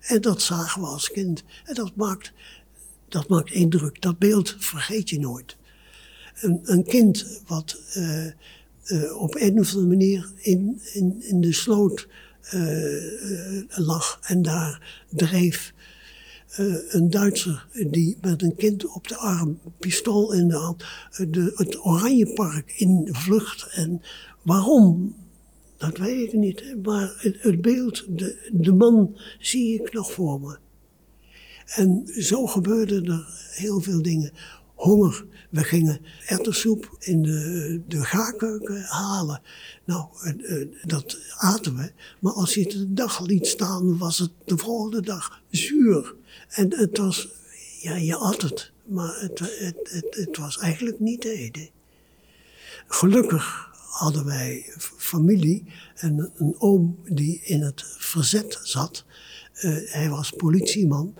En 0.00 0.20
dat 0.20 0.42
zagen 0.42 0.80
we 0.80 0.86
als 0.86 1.10
kind. 1.10 1.44
En 1.64 1.74
dat 1.74 1.96
maakt, 1.96 2.32
dat 3.08 3.28
maakt 3.28 3.50
indruk. 3.50 4.02
Dat 4.02 4.18
beeld 4.18 4.56
vergeet 4.58 5.10
je 5.10 5.18
nooit. 5.18 5.56
Een, 6.40 6.60
een 6.62 6.84
kind 6.84 7.40
wat 7.46 7.80
uh, 7.96 8.26
uh, 8.84 9.16
op 9.16 9.34
een 9.34 9.60
of 9.60 9.68
andere 9.68 9.86
manier 9.86 10.30
in, 10.36 10.80
in, 10.92 11.22
in 11.22 11.40
de 11.40 11.52
sloot 11.52 12.08
uh, 12.54 13.62
lag 13.68 14.18
en 14.22 14.42
daar 14.42 15.04
dreef 15.08 15.72
uh, 16.58 16.76
een 16.88 17.10
Duitser 17.10 17.66
die 17.86 18.16
met 18.20 18.42
een 18.42 18.54
kind 18.54 18.86
op 18.86 19.08
de 19.08 19.16
arm, 19.16 19.58
pistool 19.78 20.32
in 20.32 20.48
de 20.48 20.56
hand, 20.56 20.84
de, 21.28 21.52
het 21.54 21.84
Oranjepark 21.84 22.72
in 22.76 23.08
vlucht. 23.12 23.68
En 23.72 24.02
waarom? 24.42 25.14
Dat 25.76 25.96
weet 25.96 26.26
ik 26.26 26.32
niet. 26.32 26.76
Maar 26.82 27.14
het, 27.16 27.36
het 27.40 27.60
beeld, 27.60 28.04
de, 28.08 28.50
de 28.52 28.72
man 28.72 29.16
zie 29.38 29.80
ik 29.80 29.92
nog 29.92 30.12
voor 30.12 30.40
me. 30.40 30.58
En 31.66 32.06
zo 32.18 32.46
gebeurden 32.46 33.06
er 33.06 33.26
heel 33.50 33.80
veel 33.80 34.02
dingen. 34.02 34.32
Honger. 34.80 35.24
We 35.50 35.64
gingen 35.64 36.00
ertersoep 36.26 36.96
in 36.98 37.22
de, 37.22 37.80
de 37.88 38.04
gaarkeuken 38.04 38.82
halen. 38.82 39.42
Nou, 39.84 40.06
dat 40.82 41.18
aten 41.36 41.76
we. 41.76 41.92
Maar 42.18 42.32
als 42.32 42.54
je 42.54 42.60
het 42.60 42.70
de 42.70 42.92
dag 42.92 43.20
liet 43.26 43.46
staan, 43.46 43.98
was 43.98 44.18
het 44.18 44.30
de 44.44 44.58
volgende 44.58 45.02
dag 45.02 45.42
zuur. 45.50 46.14
En 46.48 46.74
het 46.76 46.98
was, 46.98 47.28
ja, 47.80 47.96
je 47.96 48.16
at 48.16 48.42
het. 48.42 48.72
Maar 48.84 49.20
het, 49.20 49.38
het, 49.38 50.06
het, 50.10 50.36
was 50.36 50.58
eigenlijk 50.58 51.00
niet 51.00 51.20
te 51.20 51.32
eten. 51.32 51.68
Gelukkig 52.86 53.68
hadden 53.88 54.24
wij 54.24 54.72
familie 54.96 55.64
en 55.94 56.32
een 56.36 56.54
oom 56.58 56.98
die 57.04 57.40
in 57.42 57.62
het 57.62 57.84
verzet 57.98 58.58
zat. 58.62 59.04
Uh, 59.62 59.76
hij 59.92 60.08
was 60.08 60.30
politieman. 60.30 61.14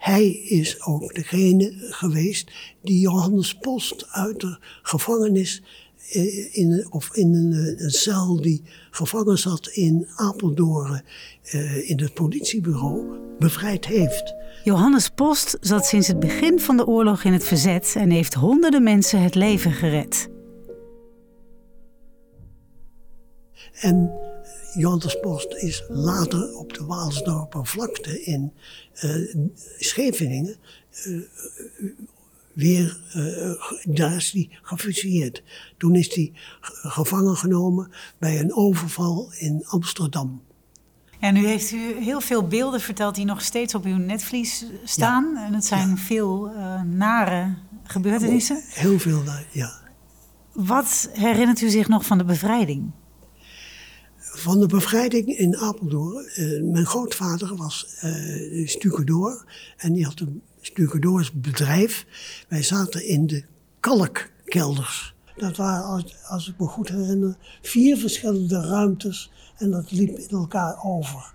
Hij 0.00 0.30
is 0.30 0.82
ook 0.82 1.14
degene 1.14 1.72
geweest 1.78 2.50
die 2.82 3.00
Johannes 3.00 3.54
Post 3.54 4.06
uit 4.08 4.40
de 4.40 4.58
gevangenis, 4.82 5.62
in, 6.52 6.86
of 6.90 7.16
in 7.16 7.34
een, 7.34 7.82
een 7.84 7.90
cel 7.90 8.40
die 8.40 8.62
gevangen 8.90 9.38
zat 9.38 9.66
in 9.66 10.06
Apeldoorn, 10.16 11.02
in 11.82 12.00
het 12.00 12.14
politiebureau, 12.14 13.18
bevrijd 13.38 13.86
heeft. 13.86 14.34
Johannes 14.64 15.08
Post 15.08 15.56
zat 15.60 15.86
sinds 15.86 16.06
het 16.06 16.20
begin 16.20 16.60
van 16.60 16.76
de 16.76 16.86
oorlog 16.86 17.24
in 17.24 17.32
het 17.32 17.44
verzet 17.44 17.94
en 17.96 18.10
heeft 18.10 18.34
honderden 18.34 18.82
mensen 18.82 19.22
het 19.22 19.34
leven 19.34 19.72
gered. 19.72 20.28
En 23.72 24.12
Johannes 24.74 25.20
Post 25.20 25.54
is 25.54 25.84
later 25.88 26.54
op 26.54 26.74
de 26.74 26.84
Waalsdorper 26.84 27.66
vlakte 27.66 28.22
in 28.22 28.52
uh, 29.04 29.36
Scheveningen 29.78 30.56
uh, 31.06 31.20
weer, 32.52 33.00
uh, 33.16 33.94
daar 33.96 34.16
is 34.16 34.32
hij 34.32 34.48
gefusilleerd. 34.62 35.42
Toen 35.76 35.94
is 35.94 36.14
hij 36.14 36.32
gevangen 36.82 37.36
genomen 37.36 37.90
bij 38.18 38.40
een 38.40 38.54
overval 38.54 39.32
in 39.38 39.64
Amsterdam. 39.66 40.42
En 41.20 41.34
nu 41.34 41.46
heeft 41.46 41.70
u 41.70 41.94
heel 42.00 42.20
veel 42.20 42.46
beelden 42.46 42.80
verteld 42.80 43.14
die 43.14 43.24
nog 43.24 43.42
steeds 43.42 43.74
op 43.74 43.84
uw 43.84 43.96
netvlies 43.96 44.64
staan. 44.84 45.32
Ja. 45.34 45.46
En 45.46 45.54
het 45.54 45.64
zijn 45.64 45.88
ja. 45.88 45.96
veel 45.96 46.50
nare 46.84 47.54
gebeurtenissen. 47.84 48.62
Heel 48.68 48.98
veel, 48.98 49.22
ja. 49.52 49.70
Wat 50.52 51.10
herinnert 51.12 51.60
u 51.60 51.70
zich 51.70 51.88
nog 51.88 52.06
van 52.06 52.18
de 52.18 52.24
bevrijding? 52.24 52.90
Van 54.40 54.60
de 54.60 54.66
bevrijding 54.66 55.38
in 55.38 55.56
Apeldoorn. 55.56 56.30
Uh, 56.36 56.62
mijn 56.62 56.86
grootvader 56.86 57.56
was 57.56 57.86
uh. 58.04 59.34
En 59.76 59.92
die 59.92 60.04
had 60.04 60.20
een 60.20 60.42
stucadoorsbedrijf. 60.60 62.06
Wij 62.48 62.62
zaten 62.62 63.06
in 63.06 63.26
de 63.26 63.44
kalkkelders. 63.80 65.14
Dat 65.36 65.56
waren, 65.56 65.84
als, 65.84 66.16
als 66.28 66.48
ik 66.48 66.54
me 66.58 66.66
goed 66.66 66.88
herinner, 66.88 67.36
vier 67.62 67.96
verschillende 67.96 68.60
ruimtes 68.60 69.30
en 69.56 69.70
dat 69.70 69.90
liep 69.90 70.18
in 70.18 70.28
elkaar 70.28 70.84
over. 70.84 71.32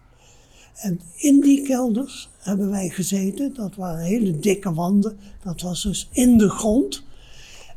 En 0.76 1.00
in 1.16 1.42
die 1.42 1.64
kelders 1.64 2.30
hebben 2.38 2.70
wij 2.70 2.90
gezeten. 2.90 3.54
Dat 3.54 3.76
waren 3.76 4.04
hele 4.04 4.40
dikke 4.40 4.74
wanden. 4.74 5.18
Dat 5.44 5.62
was 5.62 5.84
dus 5.84 6.10
in 6.12 6.38
de 6.38 6.50
grond. 6.50 7.04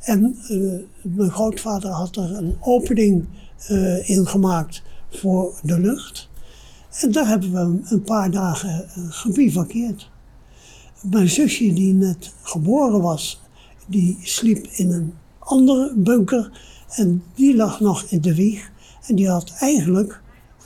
En 0.01 0.39
uh, 0.51 0.81
mijn 1.03 1.31
grootvader 1.31 1.91
had 1.91 2.17
er 2.17 2.37
een 2.37 2.57
opening 2.61 3.27
uh, 3.71 4.11
in 4.11 4.27
gemaakt 4.27 4.83
voor 5.11 5.59
de 5.63 5.81
lucht. 5.81 6.29
En 7.01 7.13
daar 7.13 7.27
hebben 7.27 7.53
we 7.53 7.91
een 7.91 8.03
paar 8.03 8.31
dagen 8.31 8.89
uh, 8.99 9.05
gebivakkeerd. 9.09 10.11
Mijn 11.03 11.29
zusje, 11.29 11.73
die 11.73 11.95
net 11.95 12.33
geboren 12.43 13.01
was, 13.01 13.41
die 13.87 14.19
sliep 14.23 14.67
in 14.67 14.93
een 14.93 15.15
andere 15.39 15.93
bunker. 15.97 16.61
En 16.89 17.23
die 17.35 17.57
lag 17.57 17.81
nog 17.81 18.03
in 18.03 18.21
de 18.21 18.35
wieg. 18.35 18.71
En 19.07 19.15
die 19.15 19.29
had 19.29 19.53
eigenlijk 19.59 20.21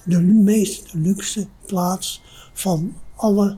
de 0.04 0.20
meest 0.20 0.92
luxe 0.92 1.46
plaats 1.66 2.22
van 2.52 2.94
alle, 3.16 3.56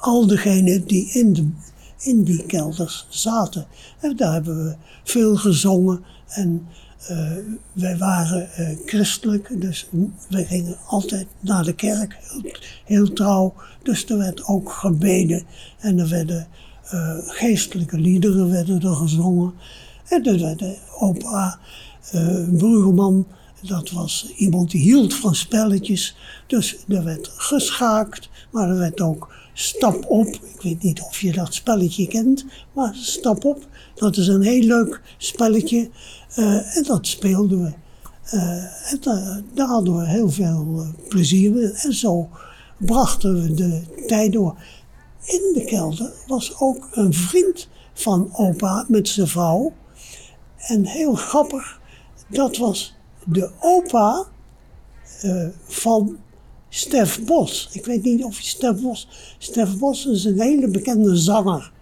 al 0.00 0.26
degenen 0.26 0.86
die 0.86 1.10
in, 1.12 1.32
de, 1.32 1.50
in 1.98 2.22
die 2.22 2.46
kelders 2.46 3.06
zaten. 3.08 3.66
En 4.00 4.16
daar 4.16 4.32
hebben 4.32 4.64
we 4.64 4.76
veel 5.04 5.36
gezongen 5.36 6.04
en 6.30 6.66
Uh, 7.10 7.30
wij 7.72 7.98
waren 7.98 8.48
uh, 8.58 8.68
christelijk, 8.86 9.60
dus 9.60 9.88
wij 10.28 10.44
gingen 10.44 10.76
altijd 10.86 11.26
naar 11.40 11.64
de 11.64 11.74
kerk, 11.74 12.18
heel, 12.20 12.52
heel, 12.84 13.12
trouw. 13.12 13.54
Dus 13.82 14.04
er 14.04 14.18
werd 14.18 14.44
ook 14.44 14.72
gebeden 14.72 15.42
en 15.78 15.98
er 15.98 16.08
werden 16.08 16.46
uh, 16.94 17.16
geestelijke 17.18 17.98
liederen 17.98 18.50
werden 18.50 18.80
er 18.80 18.94
gezongen. 18.94 19.52
En 20.08 20.26
er 20.26 20.40
werd 20.40 20.62
opa 20.98 21.58
Brueggeman, 22.56 23.26
dat 23.62 23.90
was 23.90 24.32
iemand 24.36 24.70
die 24.70 24.80
hield 24.80 25.14
van 25.14 25.34
spelletjes. 25.34 26.16
Dus 26.46 26.76
er 26.88 27.04
werd 27.04 27.30
geschaakt, 27.36 28.28
maar 28.50 28.68
er 28.68 28.78
werd 28.78 29.00
ook 29.00 29.34
stap 29.52 30.04
op. 30.08 30.26
Ik 30.26 30.60
weet 30.62 30.82
niet 30.82 31.00
of 31.00 31.20
je 31.20 31.32
dat 31.32 31.54
spelletje 31.54 32.08
kent, 32.08 32.44
maar 32.72 32.94
stap 32.94 33.44
op. 33.44 33.68
Dat 34.00 34.16
is 34.16 34.26
een 34.26 34.42
heel 34.42 34.62
leuk 34.62 35.00
spelletje. 35.18 35.90
Uh, 36.38 36.76
en 36.76 36.82
dat 36.82 37.06
speelden 37.06 37.62
we. 37.64 37.72
En 38.90 38.98
da 39.00 39.40
daar 39.54 39.66
hadden 39.66 39.96
we 39.96 40.06
heel 40.06 40.30
veel 40.30 40.74
uh, 40.76 41.08
plezier. 41.08 41.74
En 41.74 41.94
zo 41.94 42.28
brachten 42.78 43.42
we 43.42 43.54
de 43.54 43.82
tijd 44.06 44.32
door. 44.32 44.56
In 45.24 45.50
de 45.54 45.64
kelder 45.64 46.12
was 46.26 46.58
ook 46.58 46.88
een 46.92 47.14
vriend 47.14 47.68
van 47.92 48.30
opa 48.32 48.84
met 48.88 49.08
zijn 49.08 49.26
vrouw. 49.26 49.72
En 50.56 50.84
heel 50.84 51.14
grappig, 51.14 51.80
dat 52.28 52.56
was 52.56 52.94
de 53.24 53.50
opa 53.60 54.26
van 55.66 56.18
Stef 56.68 57.24
Bos. 57.24 57.68
Ik 57.72 57.84
weet 57.84 58.02
niet 58.02 58.24
of 58.24 58.40
je 58.40 58.48
Stef 58.48 58.80
Bos. 58.80 59.08
Stef 59.38 59.78
Bos 59.78 60.06
is 60.06 60.24
een 60.24 60.40
hele 60.40 60.68
bekende 60.68 61.16
zanger. 61.16 61.72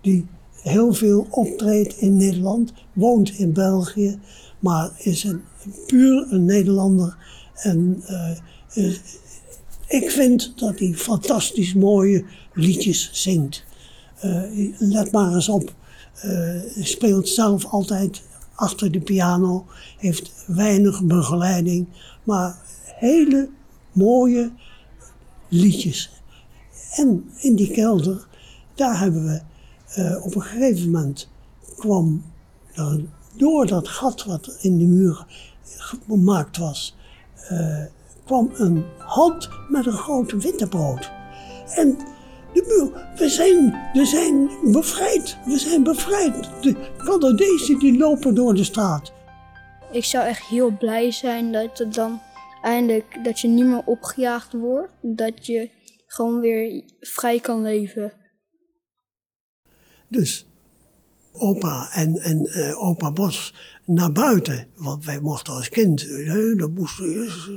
Die 0.00 0.26
heel 0.62 0.92
veel 0.92 1.26
optreedt 1.30 1.96
in 1.96 2.16
Nederland, 2.16 2.72
woont 2.92 3.30
in 3.30 3.52
België, 3.52 4.18
maar 4.58 4.90
is 4.98 5.24
een, 5.24 5.42
puur 5.86 6.26
een 6.30 6.44
Nederlander. 6.44 7.16
En 7.54 8.02
uh, 8.74 8.94
ik 9.88 10.10
vind 10.10 10.52
dat 10.58 10.78
hij 10.78 10.92
fantastisch 10.94 11.74
mooie 11.74 12.24
liedjes 12.54 13.10
zingt. 13.12 13.64
Uh, 14.24 14.42
let 14.78 15.12
maar 15.12 15.34
eens 15.34 15.48
op. 15.48 15.74
Uh, 16.24 16.60
speelt 16.80 17.28
zelf 17.28 17.64
altijd 17.64 18.22
achter 18.54 18.90
de 18.90 19.00
piano, 19.00 19.66
heeft 19.98 20.32
weinig 20.46 21.02
begeleiding, 21.02 21.86
maar 22.24 22.58
hele 22.84 23.48
mooie 23.92 24.52
liedjes. 25.48 26.10
En 26.96 27.30
in 27.36 27.54
die 27.54 27.70
kelder, 27.70 28.26
daar 28.74 29.00
hebben 29.00 29.24
we 29.24 29.40
uh, 29.98 30.24
op 30.24 30.34
een 30.34 30.42
gegeven 30.42 30.90
moment 30.90 31.28
kwam 31.76 32.24
er 32.74 33.00
door 33.36 33.66
dat 33.66 33.88
gat 33.88 34.24
wat 34.24 34.56
in 34.60 34.78
de 34.78 34.84
muur 34.84 35.26
gemaakt 36.06 36.56
was, 36.56 36.96
uh, 37.52 37.84
kwam 38.24 38.50
een 38.54 38.84
hand 38.98 39.48
met 39.68 39.86
een 39.86 39.92
grote 39.92 40.36
witte 40.36 40.68
brood. 40.68 41.10
En 41.74 41.98
de 42.52 42.64
muur, 42.66 43.06
we 43.16 43.28
zijn, 43.28 43.78
we 43.92 44.06
zijn 44.06 44.50
bevrijd, 44.72 45.36
we 45.44 45.58
zijn 45.58 45.82
bevrijd. 45.82 46.50
De 46.60 46.76
Canadezen 46.96 47.78
die 47.78 47.98
lopen 47.98 48.34
door 48.34 48.54
de 48.54 48.64
straat. 48.64 49.12
Ik 49.92 50.04
zou 50.04 50.26
echt 50.26 50.46
heel 50.46 50.76
blij 50.76 51.10
zijn 51.10 51.52
dat 51.52 51.78
het 51.78 51.94
dan 51.94 52.20
eindelijk 52.62 53.24
dat 53.24 53.40
je 53.40 53.48
niet 53.48 53.64
meer 53.64 53.82
opgejaagd 53.84 54.52
wordt, 54.52 54.92
dat 55.00 55.46
je 55.46 55.70
gewoon 56.06 56.40
weer 56.40 56.82
vrij 57.00 57.40
kan 57.40 57.62
leven. 57.62 58.12
Dus 60.10 60.46
opa 61.32 61.88
en, 61.92 62.18
en 62.18 62.48
uh, 62.58 62.82
opa 62.82 63.12
Bos 63.12 63.54
naar 63.84 64.12
buiten, 64.12 64.66
want 64.76 65.04
wij 65.04 65.20
mochten 65.20 65.52
als 65.52 65.68
kind, 65.68 66.04
uh, 66.04 66.58
dat 66.58 66.70
moesten 66.70 67.04
eerst. 67.04 67.50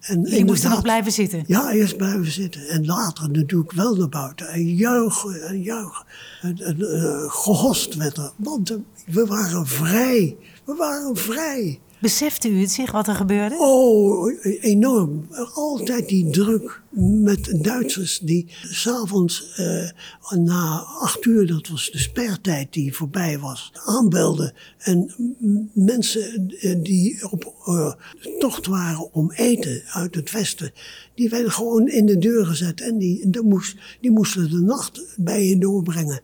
En 0.00 0.22
je 0.22 0.44
moest 0.44 0.64
er 0.64 0.70
nog 0.70 0.82
blijven 0.82 1.12
zitten? 1.12 1.44
Ja, 1.46 1.70
eerst 1.70 1.96
blijven 1.96 2.32
zitten. 2.32 2.68
En 2.68 2.86
later 2.86 3.30
natuurlijk 3.30 3.72
wel 3.72 3.94
naar 3.94 4.08
buiten. 4.08 4.48
En 4.48 4.74
juichen 4.74 5.42
en 5.42 5.62
juichen. 5.62 6.06
En, 6.42 6.58
en 6.58 6.76
uh, 6.78 7.32
gehost 7.32 7.94
werd 7.94 8.16
er. 8.16 8.32
Want 8.36 8.78
we 9.06 9.26
waren 9.26 9.66
vrij. 9.66 10.36
We 10.64 10.74
waren 10.74 11.16
vrij. 11.16 11.80
Besefte 12.00 12.50
u 12.50 12.60
het 12.60 12.70
zich 12.70 12.92
wat 12.92 13.08
er 13.08 13.14
gebeurde? 13.14 13.56
Oh, 13.58 14.32
enorm. 14.60 15.26
Altijd 15.54 16.08
die 16.08 16.30
druk 16.30 16.82
met 17.00 17.64
Duitsers 17.64 18.18
die 18.18 18.46
s'avonds 18.62 19.54
uh, 19.58 19.90
na 20.30 20.78
acht 20.78 21.24
uur, 21.24 21.46
dat 21.46 21.68
was 21.68 21.90
de 21.90 21.98
spertijd 21.98 22.72
die 22.72 22.94
voorbij 22.94 23.38
was, 23.38 23.72
aanbelden. 23.84 24.52
En 24.78 25.14
mensen 25.72 26.50
eh, 26.60 26.76
die 26.82 27.30
op 27.30 27.54
uh, 27.66 27.92
tocht 28.38 28.66
waren 28.66 29.12
om 29.12 29.30
eten 29.30 29.82
uit 29.86 30.14
het 30.14 30.30
westen, 30.30 30.72
die 31.14 31.28
werden 31.28 31.52
gewoon 31.52 31.88
in 31.88 32.06
de 32.06 32.18
deur 32.18 32.46
gezet 32.46 32.80
en 32.80 32.98
die, 32.98 33.30
die, 33.30 33.42
die 34.00 34.10
moesten 34.10 34.50
de 34.50 34.60
nacht 34.60 35.02
bij 35.16 35.46
je 35.46 35.58
doorbrengen. 35.58 36.20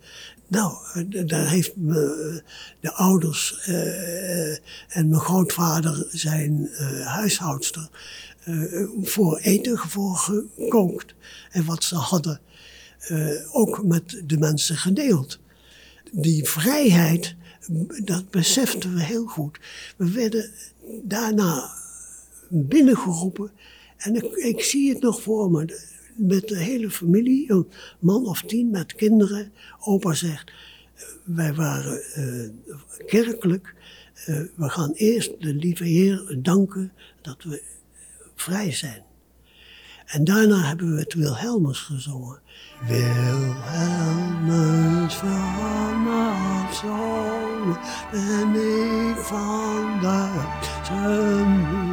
Nou, 0.46 0.76
eh, 0.94 1.26
daar 1.26 1.48
heeft 1.48 1.76
me, 1.76 2.42
de 2.80 2.92
ouders 2.92 3.66
uh, 3.68 4.52
en 4.96 5.08
mijn 5.08 5.20
grootvader, 5.20 6.06
zijn 6.10 6.68
huishoudster, 7.04 7.88
voor 9.02 9.38
eten 9.38 9.78
voor 9.78 10.16
gekookt. 10.16 11.14
En 11.50 11.64
wat 11.64 11.84
ze 11.84 11.94
hadden 11.94 12.40
ook 13.52 13.84
met 13.84 14.22
de 14.26 14.38
mensen 14.38 14.76
gedeeld. 14.76 15.38
Die 16.12 16.48
vrijheid, 16.48 17.34
dat 18.04 18.30
beseften 18.30 18.94
we 18.94 19.02
heel 19.02 19.26
goed. 19.26 19.58
We 19.96 20.10
werden 20.10 20.50
daarna 21.02 21.70
binnengeroepen. 22.48 23.50
En 23.96 24.14
ik, 24.14 24.24
ik 24.24 24.62
zie 24.62 24.92
het 24.92 25.02
nog 25.02 25.22
voor 25.22 25.50
me 25.50 25.93
met 26.14 26.48
de 26.48 26.58
hele 26.58 26.90
familie, 26.90 27.52
een 27.52 27.68
man 27.98 28.26
of 28.26 28.42
tien 28.42 28.70
met 28.70 28.94
kinderen. 28.94 29.52
Opa 29.80 30.12
zegt, 30.12 30.52
wij 31.24 31.54
waren 31.54 32.02
uh, 32.16 32.48
kerkelijk. 33.06 33.74
Uh, 34.28 34.40
we 34.54 34.68
gaan 34.68 34.92
eerst 34.92 35.40
de 35.40 35.54
lieve 35.54 35.84
Heer 35.84 36.38
danken 36.42 36.92
dat 37.22 37.42
we 37.42 37.62
vrij 38.34 38.72
zijn. 38.72 39.02
En 40.04 40.24
daarna 40.24 40.60
hebben 40.60 40.94
we 40.94 41.00
het 41.00 41.14
Wilhelmus 41.14 41.78
gezongen. 41.78 42.40
Wilhelmus 42.86 43.54
van 45.14 45.94
ben 48.10 48.54
ik 48.54 49.16
van 49.16 50.00
de 50.00 51.83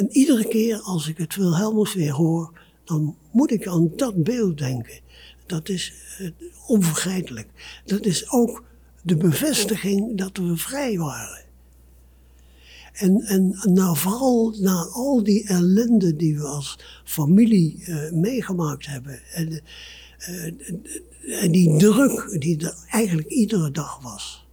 En 0.00 0.08
iedere 0.10 0.48
keer 0.48 0.80
als 0.80 1.08
ik 1.08 1.18
het 1.18 1.34
Wilhelmus 1.34 1.94
weer 1.94 2.12
hoor, 2.12 2.58
dan 2.84 3.16
moet 3.30 3.50
ik 3.50 3.66
aan 3.66 3.92
dat 3.96 4.22
beeld 4.24 4.58
denken. 4.58 5.00
Dat 5.46 5.68
is 5.68 5.92
uh, 6.20 6.30
onvergetelijk. 6.66 7.48
Dat 7.84 8.04
is 8.04 8.30
ook 8.30 8.64
de 9.02 9.16
bevestiging 9.16 10.18
dat 10.18 10.36
we 10.36 10.56
vrij 10.56 10.98
waren. 10.98 11.44
En, 12.92 13.20
en 13.20 13.58
nou, 13.62 13.96
vooral 13.96 14.54
na 14.58 14.88
al 14.92 15.22
die 15.22 15.46
ellende 15.46 16.16
die 16.16 16.38
we 16.38 16.46
als 16.46 16.78
familie 17.04 17.84
uh, 17.86 18.12
meegemaakt 18.12 18.86
hebben. 18.86 19.20
En, 19.32 19.60
uh, 20.28 21.42
en 21.42 21.52
die 21.52 21.76
druk 21.78 22.36
die 22.38 22.66
er 22.66 22.74
eigenlijk 22.88 23.28
iedere 23.28 23.70
dag 23.70 24.02
was. 24.02 24.46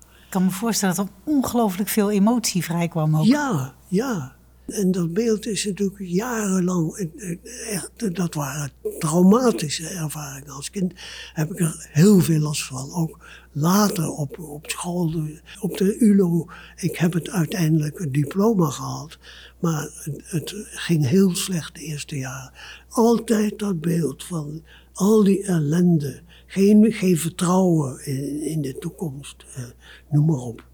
Ik 0.00 0.30
kan 0.30 0.44
me 0.44 0.50
voorstellen 0.50 0.96
dat 0.96 1.06
er 1.06 1.32
ongelooflijk 1.32 1.88
veel 1.88 2.10
emotie 2.10 2.64
vrijkwam 2.64 3.16
ook. 3.16 3.24
Ja, 3.24 3.74
ja. 3.88 4.40
En 4.72 4.90
dat 4.90 5.12
beeld 5.12 5.46
is 5.46 5.64
natuurlijk 5.64 5.98
jarenlang, 5.98 6.94
eh, 6.96 7.30
eh, 7.30 7.38
echt, 7.74 8.14
dat 8.14 8.34
waren 8.34 8.72
traumatische 8.98 9.88
ervaringen. 9.88 10.52
Als 10.52 10.70
kind 10.70 10.92
heb 11.32 11.50
ik 11.50 11.60
er 11.60 11.88
heel 11.92 12.20
veel 12.20 12.40
last 12.40 12.64
van. 12.64 12.92
Ook 12.94 13.18
later 13.52 14.08
op, 14.08 14.38
op 14.38 14.70
school, 14.70 15.22
op 15.60 15.76
de 15.76 15.98
ULO. 15.98 16.46
Ik 16.76 16.96
heb 16.96 17.12
het 17.12 17.30
uiteindelijk 17.30 17.98
een 17.98 18.12
diploma 18.12 18.70
gehaald. 18.70 19.18
Maar 19.60 19.90
het, 20.24 20.54
ging 20.70 21.06
heel 21.06 21.36
slecht 21.36 21.74
de 21.74 21.80
eerste 21.80 22.16
jaren. 22.16 22.52
Altijd 22.88 23.58
dat 23.58 23.80
beeld 23.80 24.24
van 24.24 24.62
al 24.92 25.24
die 25.24 25.44
ellende. 25.44 26.20
Geen, 26.46 26.92
geen 26.92 27.18
vertrouwen 27.18 28.06
in, 28.06 28.40
in 28.40 28.62
de 28.62 28.78
toekomst, 28.78 29.44
eh, 29.54 29.62
noem 30.10 30.26
maar 30.26 30.38
op. 30.38 30.64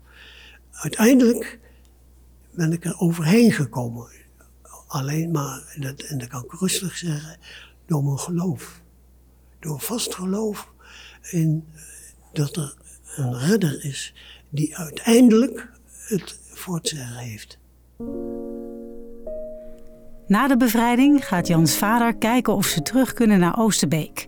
Uiteindelijk 0.72 1.58
ben 2.59 2.73
ik 2.73 2.85
er 2.85 3.01
overheen 3.01 3.53
gekomen. 3.53 4.07
Alleen 4.87 5.31
maar, 5.31 5.73
en 5.75 5.81
dat, 5.81 6.01
en 6.01 6.18
dat 6.18 6.29
kan 6.29 6.44
ik 6.44 6.53
rustig 6.53 6.97
zeggen, 6.97 7.37
door 7.87 8.05
mijn 8.05 8.18
geloof. 8.18 8.81
Door 9.61 9.81
vast 9.81 10.14
geloof 10.14 10.73
in 11.31 11.66
dat 12.33 12.57
er 12.57 12.75
een 13.16 13.38
redder 13.38 13.85
is 13.85 14.14
die 14.49 14.77
uiteindelijk 14.77 15.71
het 15.90 16.38
voor 16.53 16.75
het 16.75 16.88
zeggen 16.88 17.16
heeft. 17.16 17.59
Na 20.27 20.49
de 20.49 20.57
bevrijding 20.57 21.27
gaat 21.27 21.47
Jans 21.47 21.77
vader 21.77 22.16
kijken 22.16 22.55
of 22.55 22.66
ze 22.66 22.83
terug 22.83 23.12
kunnen 23.12 23.38
naar 23.38 23.59
Oosterbeek. 23.59 24.27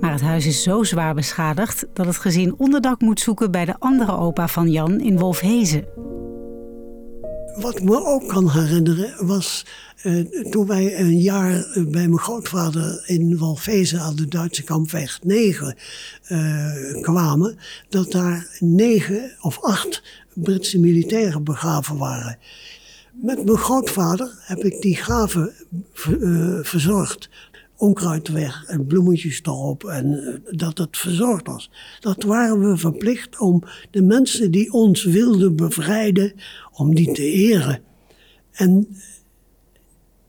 Maar 0.00 0.12
het 0.12 0.20
huis 0.20 0.46
is 0.46 0.62
zo 0.62 0.82
zwaar 0.82 1.14
beschadigd 1.14 1.86
dat 1.92 2.06
het 2.06 2.16
gezin 2.16 2.54
onderdak 2.58 3.00
moet 3.00 3.20
zoeken 3.20 3.50
bij 3.50 3.64
de 3.64 3.74
andere 3.78 4.16
opa 4.16 4.48
van 4.48 4.70
Jan 4.70 5.00
in 5.00 5.18
Wolfhezen. 5.18 5.84
Wat 7.56 7.76
ik 7.76 7.82
me 7.82 8.04
ook 8.06 8.28
kan 8.28 8.50
herinneren 8.50 9.26
was 9.26 9.64
uh, 10.02 10.50
toen 10.50 10.66
wij 10.66 10.98
een 11.00 11.18
jaar 11.18 11.66
bij 11.74 12.08
mijn 12.08 12.18
grootvader 12.18 13.02
in 13.06 13.38
Wolfhezen 13.38 14.00
aan 14.00 14.16
de 14.16 14.28
Duitse 14.28 14.62
kampweg 14.62 15.18
9 15.22 15.76
uh, 16.28 17.02
kwamen, 17.02 17.58
dat 17.88 18.12
daar 18.12 18.56
negen 18.58 19.36
of 19.40 19.62
acht 19.62 20.02
Britse 20.34 20.78
militairen 20.78 21.44
begraven 21.44 21.96
waren. 21.96 22.38
Met 23.12 23.44
mijn 23.44 23.58
grootvader 23.58 24.30
heb 24.40 24.64
ik 24.64 24.80
die 24.80 24.96
graven 24.96 25.52
uh, 26.08 26.58
verzorgd 26.62 27.28
onkruid 27.80 28.28
weg 28.28 28.64
en 28.66 28.86
bloemetjes 28.86 29.40
erop 29.42 29.84
en 29.84 30.12
eh, 30.12 30.56
dat 30.56 30.78
het 30.78 30.96
verzorgd 30.96 31.46
was. 31.46 31.70
Dat 32.00 32.22
waren 32.22 32.70
we 32.70 32.76
verplicht 32.76 33.38
om 33.38 33.62
de 33.90 34.02
mensen 34.02 34.50
die 34.50 34.72
ons 34.72 35.04
wilden 35.04 35.56
bevrijden, 35.56 36.32
om 36.72 36.94
die 36.94 37.12
te 37.12 37.22
eren. 37.22 37.82
En 38.52 38.88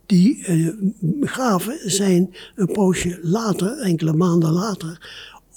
die 0.05 0.47
uh, 0.47 0.73
graven 1.21 1.91
zijn 1.91 2.35
een 2.55 2.71
poosje 2.71 3.19
later, 3.21 3.77
enkele 3.77 4.13
maanden 4.13 4.51
later, 4.51 5.09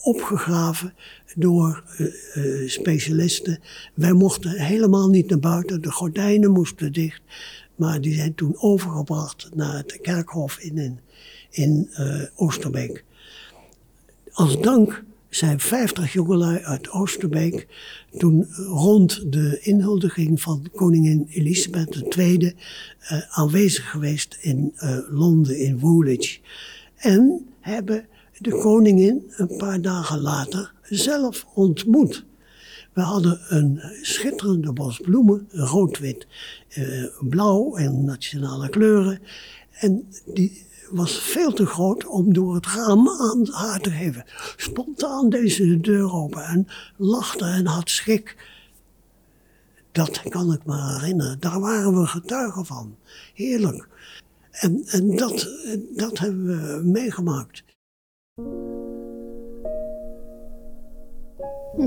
opgegraven 0.02 0.94
door 1.34 1.84
uh, 1.98 2.68
specialisten. 2.68 3.60
Wij 3.94 4.12
mochten 4.12 4.50
helemaal 4.50 5.08
niet 5.08 5.28
naar 5.28 5.38
buiten, 5.38 5.82
de 5.82 5.92
gordijnen 5.92 6.50
moesten 6.50 6.92
dicht. 6.92 7.22
Maar 7.76 8.00
die 8.00 8.14
zijn 8.14 8.34
toen 8.34 8.56
overgebracht 8.58 9.50
naar 9.54 9.76
het 9.76 9.98
kerkhof 10.00 10.58
in, 10.58 11.00
in 11.54 11.90
uh, 11.98 12.22
Oosterbeek. 12.34 13.04
Als 14.32 14.60
dank 14.60 15.04
zijn 15.28 15.60
50 15.60 16.12
jongelui 16.12 16.58
uit 16.58 16.90
Oosterbeek 16.90 17.66
toen 18.18 18.46
rond 18.66 19.32
de 19.32 19.58
inhuldiging 19.60 20.40
van 20.40 20.68
koningin 20.74 21.26
Elisabeth 21.30 22.16
II 22.16 22.38
uh, 22.42 23.36
aanwezig 23.38 23.90
geweest 23.90 24.38
in 24.40 24.72
uh, 24.76 24.98
Londen, 25.08 25.58
in 25.58 25.78
Woolwich. 25.78 26.40
En 26.96 27.46
hebben 27.60 28.06
de 28.38 28.50
koningin 28.50 29.32
een 29.36 29.56
paar 29.56 29.80
dagen 29.80 30.20
later 30.20 30.72
zelf 30.82 31.46
ontmoet. 31.54 32.24
We 32.92 33.00
hadden 33.00 33.40
een 33.48 33.80
schitterende 34.02 34.72
bos 34.72 35.00
bloemen, 35.00 35.48
rood, 35.50 35.98
wit, 35.98 36.26
uh, 36.78 37.04
blauw 37.20 37.76
en 37.76 38.04
nationale 38.04 38.68
kleuren. 38.68 39.18
En 39.72 40.06
die 40.26 40.62
was 40.90 41.18
veel 41.18 41.52
te 41.52 41.66
groot 41.66 42.06
om 42.06 42.32
door 42.32 42.54
het 42.54 42.66
raam 42.66 43.08
aan 43.08 43.48
haar 43.50 43.80
te 43.80 43.90
geven. 43.90 44.24
Spontaan 44.56 45.28
deed 45.30 45.52
ze 45.52 45.66
de 45.66 45.80
deur 45.80 46.12
open 46.12 46.44
en 46.44 46.66
lachte 46.96 47.44
en 47.44 47.66
had 47.66 47.90
schrik. 47.90 48.36
Dat 49.92 50.22
kan 50.28 50.52
ik 50.52 50.66
me 50.66 50.98
herinneren. 50.98 51.40
Daar 51.40 51.60
waren 51.60 52.00
we 52.00 52.06
getuigen 52.06 52.66
van. 52.66 52.96
Heerlijk. 53.34 53.88
En, 54.50 54.82
en 54.86 55.16
dat, 55.16 55.48
dat 55.90 56.18
hebben 56.18 56.46
we 56.46 56.80
meegemaakt. 56.84 57.64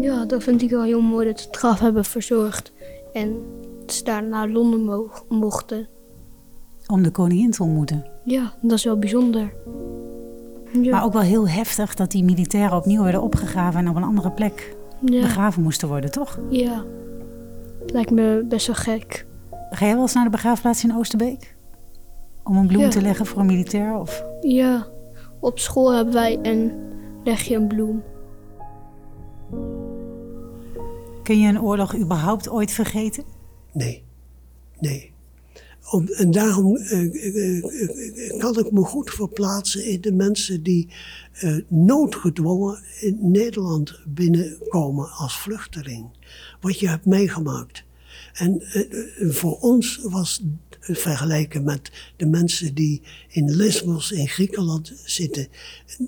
Ja, 0.01 0.25
dat 0.25 0.43
vind 0.43 0.61
ik 0.61 0.69
wel 0.69 0.83
heel 0.83 1.01
mooi 1.01 1.27
dat 1.27 1.39
ze 1.39 1.47
het 1.47 1.57
graf 1.57 1.79
hebben 1.79 2.05
verzorgd. 2.05 2.71
En 3.13 3.45
ze 3.87 4.03
daar 4.03 4.23
naar 4.23 4.49
Londen 4.49 5.09
mochten. 5.29 5.87
Om 6.87 7.03
de 7.03 7.11
koningin 7.11 7.51
te 7.51 7.63
ontmoeten? 7.63 8.05
Ja, 8.23 8.53
dat 8.61 8.77
is 8.77 8.83
wel 8.83 8.97
bijzonder. 8.99 9.53
Ja. 10.81 10.91
Maar 10.91 11.03
ook 11.03 11.13
wel 11.13 11.21
heel 11.21 11.49
heftig 11.49 11.95
dat 11.95 12.11
die 12.11 12.23
militairen 12.23 12.77
opnieuw 12.77 13.03
werden 13.03 13.21
opgegraven 13.21 13.79
en 13.79 13.89
op 13.89 13.95
een 13.95 14.03
andere 14.03 14.31
plek 14.31 14.75
ja. 14.99 15.21
begraven 15.21 15.63
moesten 15.63 15.87
worden, 15.87 16.11
toch? 16.11 16.39
Ja, 16.49 16.83
lijkt 17.85 18.11
me 18.11 18.45
best 18.49 18.67
wel 18.67 18.75
gek. 18.75 19.25
Ga 19.69 19.85
jij 19.85 19.93
wel 19.93 20.01
eens 20.01 20.13
naar 20.13 20.23
de 20.23 20.29
begraafplaats 20.29 20.83
in 20.83 20.95
Oosterbeek? 20.95 21.55
Om 22.43 22.57
een 22.57 22.67
bloem 22.67 22.81
ja. 22.81 22.89
te 22.89 23.01
leggen 23.01 23.25
voor 23.25 23.39
een 23.39 23.45
militair? 23.45 23.97
Of? 23.97 24.23
Ja, 24.41 24.87
op 25.39 25.59
school 25.59 25.93
hebben 25.93 26.13
wij 26.13 26.39
een 26.41 26.71
leg 27.23 27.41
je 27.41 27.55
een 27.55 27.67
bloem. 27.67 28.03
Kun 31.23 31.39
je 31.39 31.47
een 31.47 31.61
oorlog 31.61 31.97
überhaupt 31.97 32.49
ooit 32.49 32.71
vergeten? 32.71 33.23
Nee, 33.73 34.03
nee. 34.79 35.13
En 35.91 36.31
daarom 36.31 36.75
uh, 36.75 37.01
uh, 37.01 38.37
kan 38.37 38.59
ik 38.59 38.71
me 38.71 38.81
goed 38.81 39.09
verplaatsen 39.09 39.85
in 39.85 40.01
de 40.01 40.11
mensen 40.11 40.63
die 40.63 40.89
noodgedwongen 41.67 42.79
in 42.99 43.17
Nederland 43.21 43.99
binnenkomen 44.07 45.11
als 45.11 45.37
vluchteling. 45.37 46.09
Wat 46.61 46.79
je 46.79 46.87
hebt 46.87 47.05
meegemaakt. 47.05 47.83
En 48.33 48.61
voor 49.29 49.59
ons 49.59 49.99
was 50.03 50.43
vergelijken 50.79 51.63
met 51.63 51.91
de 52.15 52.25
mensen 52.25 52.73
die 52.73 53.01
in 53.27 53.55
Lesbos 53.55 54.11
in 54.11 54.27
Griekenland 54.27 54.93
zitten 55.05 55.47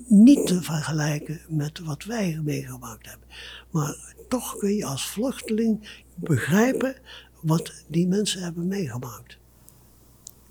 niet 0.06 0.46
te 0.46 0.62
vergelijken 0.62 1.40
met 1.48 1.78
wat 1.78 2.04
wij 2.04 2.40
meegemaakt 2.44 3.08
hebben. 3.08 3.28
Maar 3.70 4.14
toch 4.28 4.56
kun 4.56 4.74
je 4.74 4.84
als 4.84 5.06
vluchteling 5.06 5.88
begrijpen 6.14 6.96
wat 7.40 7.72
die 7.88 8.06
mensen 8.06 8.42
hebben 8.42 8.68
meegemaakt. 8.68 9.39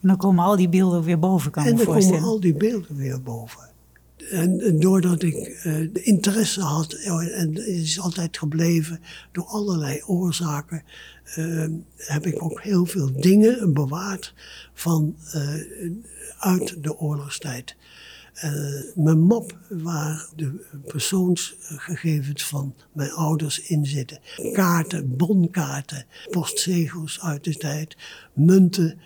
En 0.01 0.07
dan 0.07 0.17
komen 0.17 0.45
al 0.45 0.55
die 0.55 0.69
beelden 0.69 1.03
weer 1.03 1.19
boven, 1.19 1.51
kan 1.51 1.65
ik 1.65 1.75
me 1.75 1.83
voorstellen. 1.83 2.05
En 2.05 2.11
dan 2.11 2.19
komen 2.19 2.33
al 2.33 2.39
die 2.39 2.53
beelden 2.53 2.95
weer 2.95 3.21
boven. 3.21 3.67
En, 4.31 4.59
en 4.61 4.79
doordat 4.79 5.23
ik 5.23 5.35
uh, 5.35 5.63
de 5.93 6.01
interesse 6.03 6.61
had, 6.61 6.93
en 6.93 7.55
het 7.55 7.65
is 7.65 7.99
altijd 7.99 8.37
gebleven 8.37 8.99
door 9.31 9.45
allerlei 9.45 10.03
oorzaken, 10.05 10.83
uh, 11.37 11.65
heb 11.97 12.25
ik 12.25 12.43
ook 12.43 12.61
heel 12.61 12.85
veel 12.85 13.11
dingen 13.21 13.73
bewaard 13.73 14.33
van, 14.73 15.15
uh, 15.35 15.53
uit 16.39 16.83
de 16.83 16.97
oorlogstijd. 16.97 17.75
Mijn 18.95 19.19
map 19.19 19.57
waar 19.69 20.27
de 20.35 20.65
persoonsgegevens 20.87 22.45
van 22.45 22.75
mijn 22.93 23.11
ouders 23.11 23.59
in 23.59 23.85
zitten. 23.85 24.19
Kaarten, 24.53 25.17
bonkaarten, 25.17 26.05
postzegels 26.29 27.21
uit 27.21 27.43
de 27.43 27.55
tijd, 27.55 27.97
munten 28.33 28.99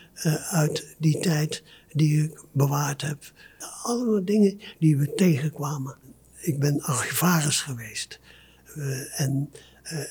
uit 0.50 0.96
die 0.98 1.20
tijd 1.20 1.64
die 1.92 2.24
ik 2.24 2.44
bewaard 2.52 3.02
heb. 3.02 3.32
Allemaal 3.84 4.26
dingen 4.26 4.60
die 4.80 4.98
we 4.98 5.14
tegenkwamen. 5.14 5.96
Ik 6.36 6.60
ben 6.60 6.82
archivaris 6.82 7.62
geweest. 7.62 8.20
Uh, 8.76 9.22
en 9.22 9.52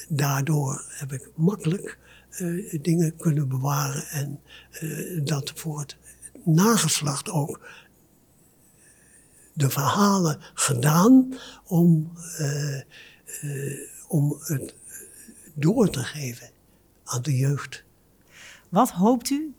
daardoor 0.09 0.85
heb 0.89 1.13
ik 1.13 1.31
makkelijk 1.35 1.99
dingen 2.81 3.17
kunnen 3.17 3.49
bewaren 3.49 4.09
en 4.09 4.41
dat 5.25 5.53
voor 5.55 5.81
het 5.81 5.97
nageslacht 6.45 7.31
ook 7.31 7.61
de 9.53 9.71
verhalen 9.71 10.41
gedaan 10.55 11.35
om, 11.65 12.13
om 14.09 14.37
het 14.41 14.75
door 15.55 15.91
te 15.91 16.05
geven 16.05 16.51
aan 17.05 17.23
de 17.23 17.37
jeugd. 17.37 17.85
Wat 18.69 18.91
hoopt 18.91 19.31
u 19.31 19.55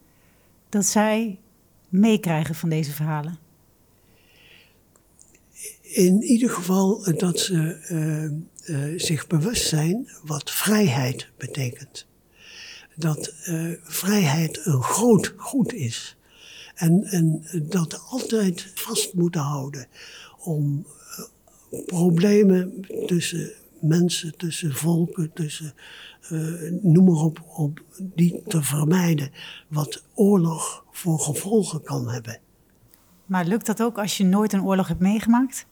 dat 0.70 0.86
zij 0.86 1.40
meekrijgen 1.90 2.56
van 2.56 2.70
deze 2.70 2.92
verhalen? 2.92 3.38
In 5.82 6.22
ieder 6.22 6.50
geval 6.50 7.14
dat 7.18 7.40
ze 7.40 7.78
uh, 7.90 8.76
uh, 8.92 9.00
zich 9.00 9.28
bewust 9.28 9.68
zijn 9.68 10.10
wat 10.24 10.52
vrijheid 10.52 11.30
betekent. 11.38 12.06
dat 12.96 13.28
eh, 13.28 13.72
vrijheid 13.84 14.66
een 14.66 14.84
groot 14.84 15.34
goed 15.38 15.74
is. 15.74 16.18
En, 16.74 17.04
en 17.04 17.44
dat 17.70 18.02
altijd 18.10 18.72
vast 18.74 19.14
moeten 19.14 19.42
houden 19.42 19.88
om 20.40 20.86
eh, 21.70 21.86
problemen 21.86 22.86
tussen 23.06 23.52
mensen, 23.80 24.38
tussen 24.38 24.74
volken, 24.74 25.32
tussen, 25.34 25.74
eh, 26.22 26.72
noem 26.82 27.06
maar 27.06 27.24
op, 27.24 27.44
om 27.56 27.74
die 27.98 28.42
te 28.48 28.64
vermijden. 28.64 29.32
Wat 29.68 30.04
oorlog 30.14 30.86
voor 30.92 31.20
gevolgen 31.20 31.82
kan 31.82 32.10
hebben. 32.10 32.40
Maar 33.26 33.46
lukt 33.46 33.66
dat 33.66 33.82
ook 33.82 33.98
als 33.98 34.18
je 34.18 34.24
nooit 34.24 34.54
een 34.54 34.64
oorlog 34.64 34.88
hebt 34.88 35.00
meegemaakt? 35.00 35.66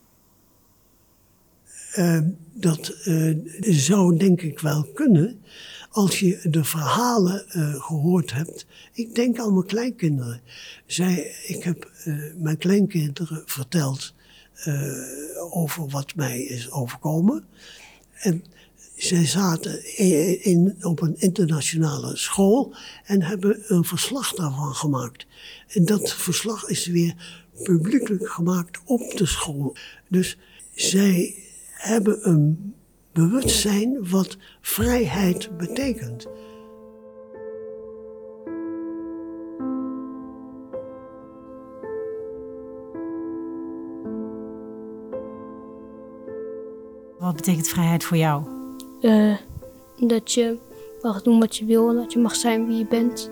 Uh, 1.96 2.20
dat 2.52 2.94
uh, 3.04 3.36
zou 3.60 4.16
denk 4.16 4.40
ik 4.42 4.60
wel 4.60 4.86
kunnen 4.94 5.40
als 5.92 6.20
je 6.20 6.40
de 6.42 6.64
verhalen 6.64 7.44
uh, 7.48 7.82
gehoord 7.82 8.32
hebt. 8.32 8.66
Ik 8.92 9.14
denk 9.14 9.38
aan 9.38 9.54
mijn 9.54 9.66
kleinkinderen. 9.66 10.40
Zij, 10.86 11.34
ik 11.46 11.62
heb 11.62 11.90
mijn 12.36 12.58
kleinkinderen 12.58 13.42
verteld 13.46 14.14
over 15.50 15.88
wat 15.88 16.14
mij 16.14 16.42
is 16.42 16.70
overkomen. 16.70 17.44
En 18.12 18.44
zij 18.96 19.26
zaten 19.26 19.96
in, 19.96 20.44
in, 20.44 20.76
op 20.80 21.00
een 21.00 21.16
internationale 21.18 22.16
school 22.16 22.74
en 23.04 23.22
hebben 23.22 23.62
een 23.66 23.84
verslag 23.84 24.32
daarvan 24.32 24.74
gemaakt. 24.74 25.26
En 25.68 25.84
dat 25.84 26.12
verslag 26.12 26.68
is 26.68 26.86
weer 26.86 27.40
publiekelijk 27.62 28.28
gemaakt 28.28 28.80
op 28.84 29.16
de 29.16 29.26
school. 29.26 29.76
Dus 30.08 30.38
zij 30.74 31.34
hebben 31.72 32.28
een 32.28 32.74
bewustzijn 33.12 34.08
wat 34.10 34.36
vrijheid 34.60 35.56
betekent. 35.56 36.26
Wat 47.18 47.36
betekent 47.36 47.68
vrijheid 47.68 48.04
voor 48.04 48.16
jou? 48.16 48.42
Uh, 49.00 49.36
dat 49.96 50.32
je 50.32 50.58
mag 51.02 51.22
doen 51.22 51.40
wat 51.40 51.56
je 51.56 51.64
wil 51.64 51.88
en 51.88 51.96
dat 51.96 52.12
je 52.12 52.18
mag 52.18 52.34
zijn 52.34 52.66
wie 52.66 52.78
je 52.78 52.86
bent. 52.86 53.30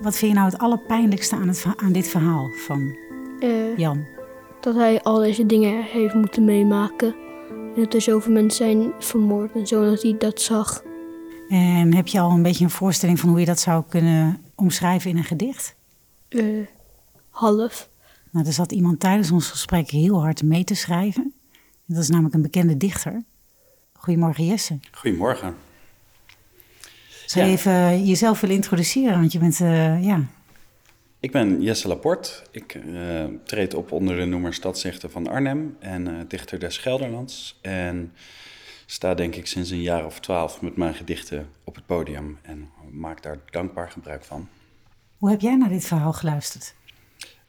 Wat 0.00 0.16
vind 0.16 0.32
je 0.32 0.38
nou 0.38 0.50
het 0.50 0.60
allerpijnlijkste 0.60 1.36
aan, 1.36 1.48
het, 1.48 1.64
aan 1.76 1.92
dit 1.92 2.08
verhaal 2.08 2.48
van 2.66 2.96
uh, 3.40 3.76
Jan? 3.78 4.06
Dat 4.60 4.74
hij 4.74 5.02
al 5.02 5.18
deze 5.18 5.46
dingen 5.46 5.82
heeft 5.82 6.14
moeten 6.14 6.44
meemaken. 6.44 7.14
En 7.74 7.82
dat 7.82 7.94
er 7.94 8.00
zoveel 8.00 8.32
mensen 8.32 8.66
zijn 8.66 8.92
vermoord 8.98 9.54
en 9.54 9.66
zo, 9.66 9.84
dat 9.84 10.02
hij 10.02 10.14
dat 10.18 10.40
zag. 10.40 10.82
En 11.48 11.94
heb 11.94 12.06
je 12.06 12.20
al 12.20 12.30
een 12.30 12.42
beetje 12.42 12.64
een 12.64 12.70
voorstelling 12.70 13.20
van 13.20 13.28
hoe 13.28 13.40
je 13.40 13.46
dat 13.46 13.60
zou 13.60 13.84
kunnen 13.88 14.40
omschrijven 14.54 15.10
in 15.10 15.16
een 15.16 15.24
gedicht? 15.24 15.74
Uh, 16.28 16.66
half. 17.30 17.88
Nou, 18.30 18.46
er 18.46 18.52
zat 18.52 18.72
iemand 18.72 19.00
tijdens 19.00 19.30
ons 19.30 19.48
gesprek 19.48 19.90
heel 19.90 20.20
hard 20.20 20.42
mee 20.42 20.64
te 20.64 20.74
schrijven. 20.74 21.32
Dat 21.86 22.02
is 22.02 22.08
namelijk 22.08 22.34
een 22.34 22.42
bekende 22.42 22.76
dichter. 22.76 23.22
Goedemorgen 23.92 24.46
Jesse. 24.46 24.78
Goedemorgen. 24.90 25.54
Zou 27.26 27.44
je 27.44 27.50
ja. 27.50 27.56
even 27.56 28.04
jezelf 28.04 28.40
willen 28.40 28.56
introduceren? 28.56 29.18
Want 29.18 29.32
je 29.32 29.38
bent, 29.38 29.60
uh, 29.60 30.04
ja... 30.04 30.26
Ik 31.22 31.30
ben 31.30 31.62
Jesse 31.62 31.88
Laporte. 31.88 32.30
Ik 32.50 32.74
uh, 32.74 33.24
treed 33.44 33.74
op 33.74 33.92
onder 33.92 34.16
de 34.16 34.24
noemer 34.24 34.54
Stadsdichter 34.54 35.10
van 35.10 35.26
Arnhem 35.26 35.76
en 35.78 36.06
uh, 36.06 36.14
dichter 36.28 36.58
des 36.58 36.78
Gelderlands. 36.78 37.58
En 37.60 38.12
sta 38.86 39.14
denk 39.14 39.34
ik 39.34 39.46
sinds 39.46 39.70
een 39.70 39.82
jaar 39.82 40.06
of 40.06 40.20
twaalf 40.20 40.62
met 40.62 40.76
mijn 40.76 40.94
gedichten 40.94 41.48
op 41.64 41.74
het 41.74 41.86
podium 41.86 42.38
en 42.42 42.70
maak 42.90 43.22
daar 43.22 43.38
dankbaar 43.50 43.90
gebruik 43.90 44.24
van. 44.24 44.48
Hoe 45.18 45.30
heb 45.30 45.40
jij 45.40 45.56
naar 45.56 45.68
dit 45.68 45.84
verhaal 45.84 46.12
geluisterd? 46.12 46.74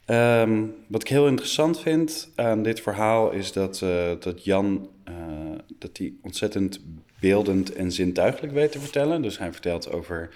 Um, 0.05 0.75
wat 0.87 1.01
ik 1.01 1.07
heel 1.07 1.27
interessant 1.27 1.79
vind 1.79 2.29
aan 2.35 2.63
dit 2.63 2.81
verhaal 2.81 3.31
is 3.31 3.51
dat, 3.51 3.81
uh, 3.81 4.11
dat 4.19 4.43
Jan 4.43 4.89
dat 5.79 5.97
hij 5.97 6.13
ontzettend 6.21 6.79
beeldend 7.19 7.73
en 7.73 7.91
zintuigelijk 7.91 8.53
weet 8.53 8.71
te 8.71 8.79
vertellen. 8.79 9.21
Dus 9.21 9.37
hij 9.37 9.51
vertelt 9.51 9.91
over 9.91 10.29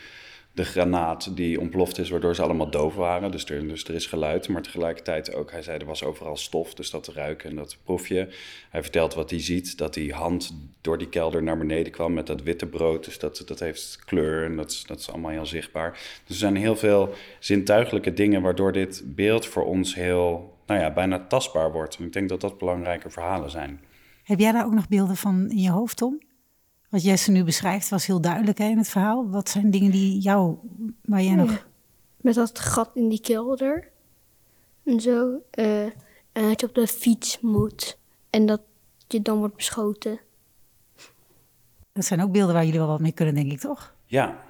de 0.58 0.66
granaat 0.66 1.36
die 1.36 1.60
ontploft 1.60 1.98
is, 1.98 2.10
waardoor 2.10 2.36
ze 2.36 2.42
allemaal 2.42 2.70
doof 2.70 2.96
waren. 2.96 3.32
Dus 3.32 3.46
er, 3.46 3.68
dus 3.68 3.84
er 3.84 3.94
is 3.94 4.06
geluid, 4.06 4.48
maar 4.48 4.62
tegelijkertijd 4.62 5.34
ook, 5.34 5.52
hij 5.52 5.62
zei 5.62 5.78
er 5.78 5.86
was 5.86 6.04
overal 6.04 6.38
stof, 6.38 6.74
dus 6.74 6.90
dat 6.90 7.08
ruiken 7.08 7.50
en 7.50 7.56
dat 7.56 7.78
proef 7.84 8.08
je. 8.08 8.28
Hij 8.70 8.82
vertelt 8.82 9.14
wat 9.14 9.30
hij 9.30 9.42
ziet, 9.42 9.78
dat 9.78 9.94
die 9.94 10.14
hand 10.14 10.56
door 10.82 10.98
die 10.98 11.10
kelder 11.10 11.44
naar 11.44 11.58
beneden 11.58 11.92
kwam 11.92 12.14
met 12.14 12.28
dat 12.28 12.42
witte 12.42 12.66
brood. 12.66 13.06
Dus 13.06 13.20
dat, 13.20 13.44
dat 13.46 13.60
heeft 13.60 14.00
kleur 14.06 14.46
en 14.46 14.56
dat, 14.56 14.84
dat 14.88 15.00
is 15.00 15.10
allemaal 15.10 15.32
heel 15.32 15.46
zichtbaar. 15.46 15.92
Dus 15.92 16.02
er 16.28 16.36
zijn 16.36 16.56
heel 16.56 16.76
veel 16.76 17.14
zintuigelijke 17.40 18.14
dingen 18.14 18.42
waardoor 18.42 18.72
dit 18.72 19.04
beeld 19.06 19.46
voor 19.46 19.66
ons 19.66 19.96
heel, 19.96 20.58
nou 20.66 20.80
ja, 20.80 20.94
bijna 20.94 21.26
tastbaar 21.28 21.72
wordt. 21.72 21.98
En 21.98 22.06
ik 22.06 22.14
denk 22.14 22.30
dat 22.30 22.42
dat 22.42 22.58
belangrijke 22.58 23.10
verhalen 23.10 23.50
zijn. 23.50 23.80
Heb 24.24 24.40
jij 24.40 24.52
daar 24.52 24.66
ook 24.66 24.74
nog 24.74 24.88
beelden 24.88 25.16
van 25.16 25.50
in 25.50 25.62
je 25.62 25.72
hoofd, 25.72 25.98
Tom? 25.98 26.20
Wat 26.90 27.04
Jesse 27.04 27.32
nu 27.32 27.44
beschrijft 27.44 27.90
was 27.90 28.06
heel 28.06 28.22
duidelijk 28.22 28.58
hè, 28.58 28.66
in 28.66 28.78
het 28.78 28.90
verhaal. 28.90 29.30
Wat 29.30 29.50
zijn 29.50 29.72
dingen 29.72 29.92
die 29.92 30.20
jou, 30.20 30.58
waar 31.02 31.22
jij 31.22 31.32
ja, 31.32 31.36
nog... 31.36 31.68
Met 32.18 32.36
dat 32.36 32.60
gat 32.60 32.92
in 32.94 33.10
die 33.10 33.22
kelder 33.22 33.90
en 34.84 35.00
zo. 35.00 35.42
Uh, 35.60 35.84
en 36.32 36.44
dat 36.48 36.60
je 36.60 36.68
op 36.68 36.76
de 36.76 36.88
fiets 36.88 37.40
moet 37.40 37.98
en 38.30 38.46
dat 38.46 38.62
je 39.08 39.22
dan 39.22 39.38
wordt 39.38 39.56
beschoten. 39.56 40.20
Dat 41.94 42.06
zijn 42.06 42.22
ook 42.22 42.32
beelden 42.32 42.54
waar 42.54 42.66
jullie 42.66 42.80
wel 42.80 42.88
wat 42.88 43.00
mee 43.00 43.12
kunnen, 43.12 43.36
denk 43.36 43.52
ik, 43.52 43.60
toch? 43.60 43.96
Ja. 44.06 44.46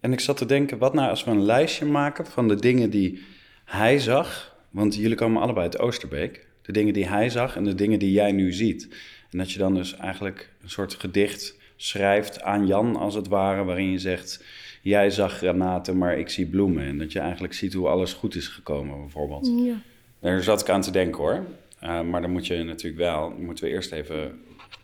En 0.00 0.12
ik 0.12 0.20
zat 0.20 0.36
te 0.36 0.46
denken, 0.46 0.78
wat 0.78 0.94
nou 0.94 1.10
als 1.10 1.24
we 1.24 1.30
een 1.30 1.42
lijstje 1.42 1.84
maken 1.84 2.26
van 2.26 2.48
de 2.48 2.56
dingen 2.56 2.90
die 2.90 3.22
hij 3.64 3.98
zag... 3.98 4.56
Want 4.70 4.94
jullie 4.94 5.16
komen 5.16 5.42
allebei 5.42 5.64
uit 5.64 5.78
Oosterbeek. 5.78 6.46
De 6.62 6.72
dingen 6.72 6.92
die 6.92 7.08
hij 7.08 7.30
zag 7.30 7.56
en 7.56 7.64
de 7.64 7.74
dingen 7.74 7.98
die 7.98 8.12
jij 8.12 8.32
nu 8.32 8.52
ziet. 8.52 8.88
En 9.30 9.38
dat 9.38 9.52
je 9.52 9.58
dan 9.58 9.74
dus 9.74 9.96
eigenlijk 9.96 10.54
een 10.62 10.70
soort 10.70 10.94
gedicht 10.94 11.56
schrijft 11.78 12.42
aan 12.42 12.66
Jan, 12.66 12.96
als 12.96 13.14
het 13.14 13.28
ware, 13.28 13.64
waarin 13.64 13.90
je 13.90 13.98
zegt: 13.98 14.44
Jij 14.82 15.10
zag 15.10 15.36
granaten, 15.36 15.98
maar 15.98 16.18
ik 16.18 16.28
zie 16.28 16.46
bloemen. 16.46 16.86
En 16.86 16.98
dat 16.98 17.12
je 17.12 17.18
eigenlijk 17.18 17.52
ziet 17.52 17.72
hoe 17.72 17.88
alles 17.88 18.12
goed 18.12 18.34
is 18.34 18.48
gekomen, 18.48 19.00
bijvoorbeeld. 19.00 19.46
Ja. 19.46 19.74
Daar 20.20 20.42
zat 20.42 20.60
ik 20.60 20.68
aan 20.68 20.80
te 20.80 20.90
denken 20.90 21.20
hoor. 21.20 21.44
Uh, 21.82 22.00
maar 22.00 22.20
dan 22.20 22.30
moet 22.30 22.46
je 22.46 22.62
natuurlijk 22.62 23.02
wel, 23.02 23.30
moeten 23.30 23.64
we 23.64 23.70
eerst 23.70 23.92
even 23.92 24.40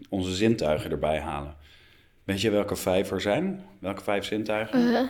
onze 0.08 0.34
zintuigen 0.34 0.90
erbij 0.90 1.20
halen. 1.20 1.56
Weet 2.24 2.40
je 2.40 2.50
welke 2.50 2.76
vijf 2.76 3.10
er 3.10 3.20
zijn? 3.20 3.64
Welke 3.78 4.02
vijf 4.02 4.24
zintuigen? 4.24 4.80
Uh, 4.80 5.00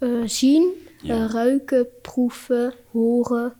uh, 0.00 0.22
zien, 0.28 0.72
ja. 1.02 1.26
ruiken, 1.26 1.86
proeven, 2.02 2.74
horen 2.90 3.54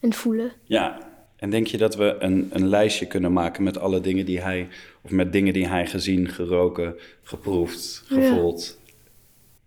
en 0.00 0.12
voelen. 0.12 0.52
Ja, 0.64 1.11
en 1.42 1.50
denk 1.50 1.66
je 1.66 1.78
dat 1.78 1.94
we 1.94 2.16
een, 2.18 2.48
een 2.52 2.68
lijstje 2.68 3.06
kunnen 3.06 3.32
maken 3.32 3.62
met 3.62 3.78
alle 3.78 4.00
dingen 4.00 4.26
die 4.26 4.40
hij, 4.40 4.68
of 5.00 5.10
met 5.10 5.32
dingen 5.32 5.52
die 5.52 5.66
hij 5.66 5.86
gezien, 5.86 6.28
geroken, 6.28 6.94
geproefd, 7.22 8.02
gevoeld 8.06 8.78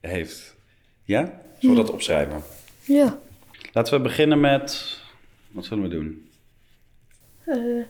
ja. 0.01 0.09
heeft? 0.09 0.55
Ja? 1.03 1.41
Zullen 1.59 1.75
we 1.75 1.81
dat 1.81 1.91
opschrijven? 1.91 2.41
Ja. 2.81 3.19
Laten 3.73 3.93
we 3.93 3.99
beginnen 3.99 4.39
met, 4.39 4.99
wat 5.51 5.65
zullen 5.65 5.83
we 5.83 5.89
doen? 5.89 6.29
Uh, 7.45 7.83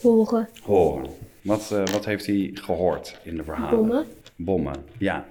horen. 0.00 0.48
Horen. 0.62 1.10
Wat, 1.42 1.70
uh, 1.72 1.84
wat 1.84 2.04
heeft 2.04 2.26
hij 2.26 2.50
gehoord 2.54 3.18
in 3.22 3.36
de 3.36 3.44
verhalen? 3.44 3.76
Bommen. 3.76 4.06
Bommen, 4.36 4.84
ja. 4.98 5.28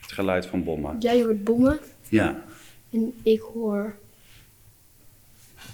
Het 0.00 0.12
geluid 0.12 0.46
van 0.46 0.64
bommen. 0.64 0.96
Jij 0.98 1.22
hoort 1.22 1.44
bommen. 1.44 1.78
Ja. 2.08 2.44
En 2.90 3.14
ik 3.22 3.40
hoor 3.40 3.94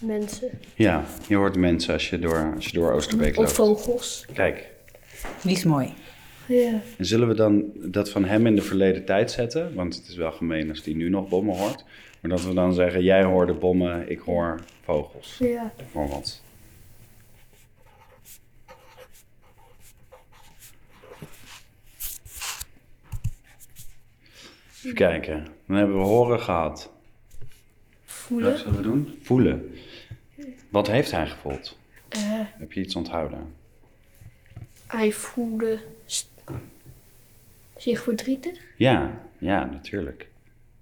mensen. 0.02 0.50
Ja, 0.74 1.04
je 1.28 1.36
hoort 1.36 1.56
mensen 1.56 1.92
als 1.92 2.10
je 2.10 2.18
door, 2.18 2.52
als 2.54 2.66
je 2.66 2.72
door 2.72 2.92
Oosterbeek 2.92 3.36
loopt. 3.36 3.48
Of 3.48 3.54
vogels. 3.54 4.26
Kijk. 4.32 4.70
Die 5.42 5.56
is 5.56 5.64
mooi. 5.64 5.94
Ja. 6.46 6.80
En 6.98 7.06
zullen 7.06 7.28
we 7.28 7.34
dan 7.34 7.64
dat 7.74 8.10
van 8.10 8.24
hem 8.24 8.46
in 8.46 8.54
de 8.54 8.62
verleden 8.62 9.04
tijd 9.04 9.30
zetten? 9.30 9.74
Want 9.74 9.94
het 9.94 10.08
is 10.08 10.16
wel 10.16 10.32
gemeen 10.32 10.68
als 10.68 10.84
hij 10.84 10.94
nu 10.94 11.08
nog 11.08 11.28
bommen 11.28 11.56
hoort. 11.56 11.84
Maar 12.20 12.30
dat 12.30 12.44
we 12.44 12.54
dan 12.54 12.74
zeggen, 12.74 13.02
jij 13.02 13.24
hoorde 13.24 13.54
bommen, 13.54 14.10
ik 14.10 14.18
hoor 14.18 14.60
vogels. 14.84 15.36
Ja. 15.38 15.72
Bijvoorbeeld. 15.76 16.42
Even 24.76 24.94
kijken. 24.94 25.46
Dan 25.66 25.76
hebben 25.76 25.96
we 25.96 26.02
horen 26.02 26.40
gehad. 26.40 26.90
Voelen. 28.04 28.50
Wat 28.50 28.58
zullen 28.58 28.76
we 28.76 28.82
doen? 28.82 29.18
Voelen. 29.22 29.74
Wat 30.72 30.86
heeft 30.86 31.10
hij 31.10 31.26
gevoeld? 31.26 31.78
Uh, 32.16 32.40
Heb 32.58 32.72
je 32.72 32.80
iets 32.80 32.96
onthouden? 32.96 33.54
hij 34.86 35.12
voelde 35.12 35.78
zich 37.76 38.02
verdrietig. 38.02 38.60
Ja, 38.76 39.20
ja, 39.38 39.64
natuurlijk. 39.64 40.28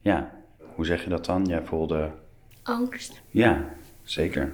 Ja. 0.00 0.42
Hoe 0.74 0.86
zeg 0.86 1.04
je 1.04 1.10
dat 1.10 1.24
dan? 1.24 1.44
Jij 1.44 1.62
voelde... 1.62 2.10
Angst. 2.62 3.20
Ja, 3.30 3.74
zeker. 4.02 4.52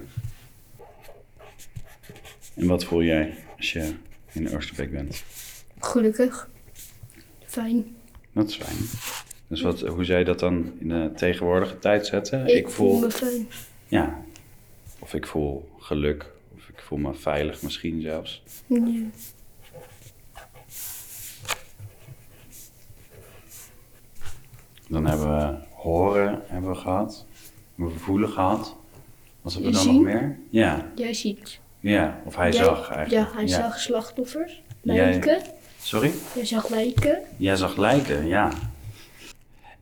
En 2.53 2.67
wat 2.67 2.83
voel 2.83 3.03
jij 3.03 3.37
als 3.57 3.73
je 3.73 3.93
in 4.31 4.55
Oosterbeek 4.55 4.91
bent? 4.91 5.23
Gelukkig. 5.79 6.49
Fijn. 7.45 7.95
Dat 8.31 8.49
is 8.49 8.55
fijn. 8.55 8.77
Dus 9.47 9.61
wat, 9.61 9.79
hoe 9.81 10.03
zou 10.05 10.19
je 10.19 10.25
dat 10.25 10.39
dan 10.39 10.73
in 10.79 10.89
de 10.89 11.11
tegenwoordige 11.15 11.79
tijd 11.79 12.05
zetten? 12.05 12.55
Ik, 12.55 12.69
voel 12.69 12.99
me 12.99 13.11
fijn. 13.11 13.47
Ja. 13.87 14.25
Of 15.07 15.13
ik 15.13 15.27
voel 15.27 15.69
geluk. 15.79 16.25
Of 16.57 16.67
ik 16.69 16.79
voel 16.81 16.97
me 16.97 17.13
veilig 17.13 17.61
misschien 17.61 18.01
zelfs. 18.01 18.43
Ja. 18.65 18.85
Dan 24.89 25.05
hebben 25.05 25.37
we 25.37 25.57
horen 25.73 26.41
hebben 26.45 26.71
we 26.71 26.77
gehad. 26.77 27.25
Hebben 27.75 27.93
we 27.93 27.99
voelen 27.99 28.29
gehad. 28.29 28.75
Wat 29.41 29.53
hebben 29.53 29.71
we 29.71 29.77
dan 29.77 29.93
nog 29.93 30.03
meer? 30.03 30.39
Ja. 30.49 30.91
Jij 30.95 31.13
ziet. 31.13 31.59
ja. 31.79 32.21
Of 32.25 32.35
hij 32.35 32.51
Jij- 32.51 32.63
zag 32.63 32.89
eigenlijk. 32.89 33.29
Ja, 33.31 33.37
hij 33.37 33.47
zag 33.47 33.79
slachtoffers. 33.79 34.61
Jij- 34.81 34.95
Lijken. 34.95 35.41
Sorry? 35.81 36.11
Jij 36.35 36.45
zag 36.45 36.69
lijken. 36.69 37.21
Jij 37.37 37.55
zag 37.55 37.77
lijken, 37.77 38.27
ja. 38.27 38.51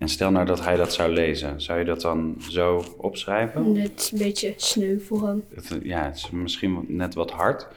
En 0.05 0.11
stel 0.11 0.31
nou 0.31 0.45
dat 0.45 0.63
hij 0.63 0.75
dat 0.75 0.93
zou 0.93 1.13
lezen. 1.13 1.61
Zou 1.61 1.79
je 1.79 1.85
dat 1.85 2.01
dan 2.01 2.35
zo 2.49 2.95
opschrijven? 2.97 3.71
Net 3.71 4.09
een 4.13 4.17
beetje 4.17 4.53
sneu 4.57 4.99
voor 4.99 5.27
hem. 5.27 5.43
Het, 5.53 5.79
ja, 5.83 6.03
het 6.05 6.15
is 6.15 6.29
misschien 6.29 6.85
net 6.87 7.13
wat 7.13 7.31
hard. 7.31 7.67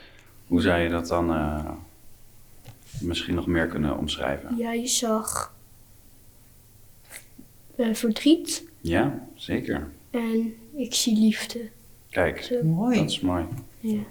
Hoe 0.47 0.61
zou 0.61 0.81
je 0.81 0.88
dat 0.88 1.09
dan 1.09 1.31
eh, 1.33 1.71
misschien 3.01 3.35
nog 3.35 3.47
meer 3.47 3.67
kunnen 3.67 3.99
omschrijven? 3.99 4.57
Jij 4.57 4.87
zag 4.87 5.55
eh, 7.77 7.95
verdriet. 7.95 8.64
Ja, 8.81 9.29
zeker. 9.35 9.91
En 10.11 10.55
ik 10.75 10.95
zie 10.95 11.19
liefde. 11.19 11.71
Kijk, 12.11 12.43
Zo. 12.43 12.62
Mooi. 12.62 12.99
dat 12.99 13.11
is 13.11 13.21
mooi. 13.21 13.45
Ja. 13.81 14.03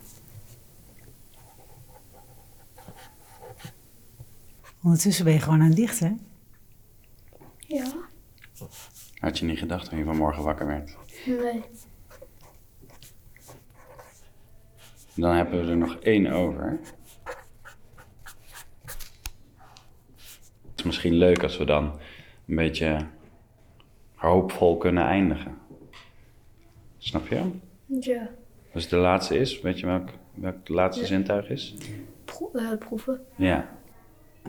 Ondertussen 4.84 5.26
ben 5.26 5.34
je 5.34 5.40
gewoon 5.40 5.62
aan 5.62 5.68
het 5.68 5.76
dichten. 5.76 6.27
Ja? 7.68 7.86
Had 9.20 9.38
je 9.40 9.46
niet 9.46 9.60
gedacht 9.60 9.90
toen 9.90 9.98
je 10.00 10.06
vanmorgen 10.06 10.44
wakker 10.44 10.68
werd? 10.68 10.98
Nee. 11.26 11.64
Dan 15.16 15.36
hebben 15.36 15.64
we 15.66 15.70
er 15.72 15.78
nog 15.78 15.96
één 16.00 16.28
over. 16.32 16.80
Het 20.70 20.76
is 20.76 20.84
misschien 20.84 21.14
leuk 21.14 21.44
als 21.44 21.58
we 21.58 21.66
dan 21.66 22.00
een 22.48 22.56
beetje 22.56 23.08
hoopvol 24.16 24.78
kunnen 24.78 25.04
eindigen. 25.06 25.58
Snap 26.98 27.28
je? 27.28 27.52
Ja. 27.86 28.30
Dus 28.74 28.88
de 28.90 28.96
laatste 28.98 29.38
is, 29.38 29.62
weet 29.62 29.80
je 29.80 29.86
welk, 29.86 30.10
welk 30.34 30.66
de 30.66 30.74
laatste 30.74 31.02
Ja. 31.02 31.08
zintuig 31.08 31.50
is? 31.50 31.76
Pro- 32.26 32.52
eh, 32.54 32.78
proeven. 32.78 33.26
Ja. 33.36 33.70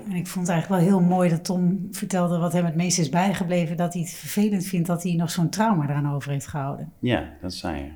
En 0.09 0.17
ik 0.17 0.27
vond 0.27 0.47
het 0.47 0.55
eigenlijk 0.57 0.83
wel 0.83 0.91
heel 0.91 1.09
mooi 1.09 1.29
dat 1.29 1.45
Tom 1.45 1.89
vertelde 1.91 2.39
wat 2.39 2.53
hem 2.53 2.65
het 2.65 2.75
meest 2.75 2.99
is 2.99 3.09
bijgebleven. 3.09 3.77
Dat 3.77 3.93
hij 3.93 4.03
het 4.03 4.11
vervelend 4.11 4.67
vindt 4.67 4.87
dat 4.87 5.03
hij 5.03 5.15
nog 5.15 5.31
zo'n 5.31 5.49
trauma 5.49 5.85
eraan 5.85 6.15
over 6.15 6.31
heeft 6.31 6.47
gehouden. 6.47 6.93
Ja, 6.99 7.33
dat 7.41 7.55
zei 7.55 7.77
je. 7.77 7.91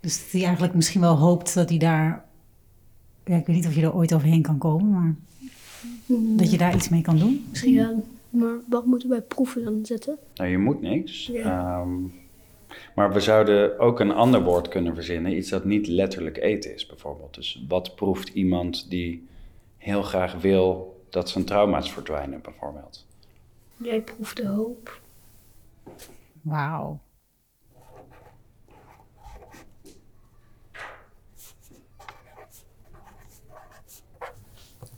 Dus 0.00 0.22
dat 0.22 0.32
hij 0.32 0.42
eigenlijk 0.42 0.74
misschien 0.74 1.00
wel 1.00 1.16
hoopt 1.16 1.54
dat 1.54 1.68
hij 1.68 1.78
daar... 1.78 2.24
Ja, 3.24 3.36
ik 3.36 3.46
weet 3.46 3.56
niet 3.56 3.66
of 3.66 3.74
je 3.74 3.82
er 3.82 3.94
ooit 3.94 4.14
overheen 4.14 4.42
kan 4.42 4.58
komen, 4.58 4.90
maar 4.90 5.14
dat 6.36 6.50
je 6.50 6.58
daar 6.58 6.74
iets 6.74 6.88
mee 6.88 7.02
kan 7.02 7.18
doen. 7.18 7.46
Misschien. 7.50 7.72
Ja, 7.72 7.94
maar 8.30 8.54
wat 8.68 8.86
moeten 8.86 9.08
wij 9.08 9.22
proeven 9.22 9.64
dan 9.64 9.86
zetten? 9.86 10.16
Nou, 10.34 10.50
je 10.50 10.58
moet 10.58 10.80
niks. 10.80 11.26
Ja. 11.26 11.42
Ehm, 11.42 11.94
maar 12.94 13.12
we 13.12 13.20
zouden 13.20 13.78
ook 13.78 14.00
een 14.00 14.12
ander 14.12 14.44
woord 14.44 14.68
kunnen 14.68 14.94
verzinnen. 14.94 15.36
Iets 15.36 15.48
dat 15.48 15.64
niet 15.64 15.86
letterlijk 15.86 16.36
eten 16.36 16.74
is, 16.74 16.86
bijvoorbeeld. 16.86 17.34
Dus 17.34 17.64
wat 17.68 17.94
proeft 17.94 18.28
iemand 18.28 18.90
die 18.90 19.26
heel 19.76 20.02
graag 20.02 20.40
wil 20.40 20.97
dat 21.10 21.28
zijn 21.28 21.44
trauma's 21.44 21.92
verdwijnen, 21.92 22.40
bijvoorbeeld? 22.40 23.06
Jij 23.76 24.02
proeft 24.02 24.36
de 24.36 24.46
hoop. 24.46 25.00
Wauw. 26.42 26.98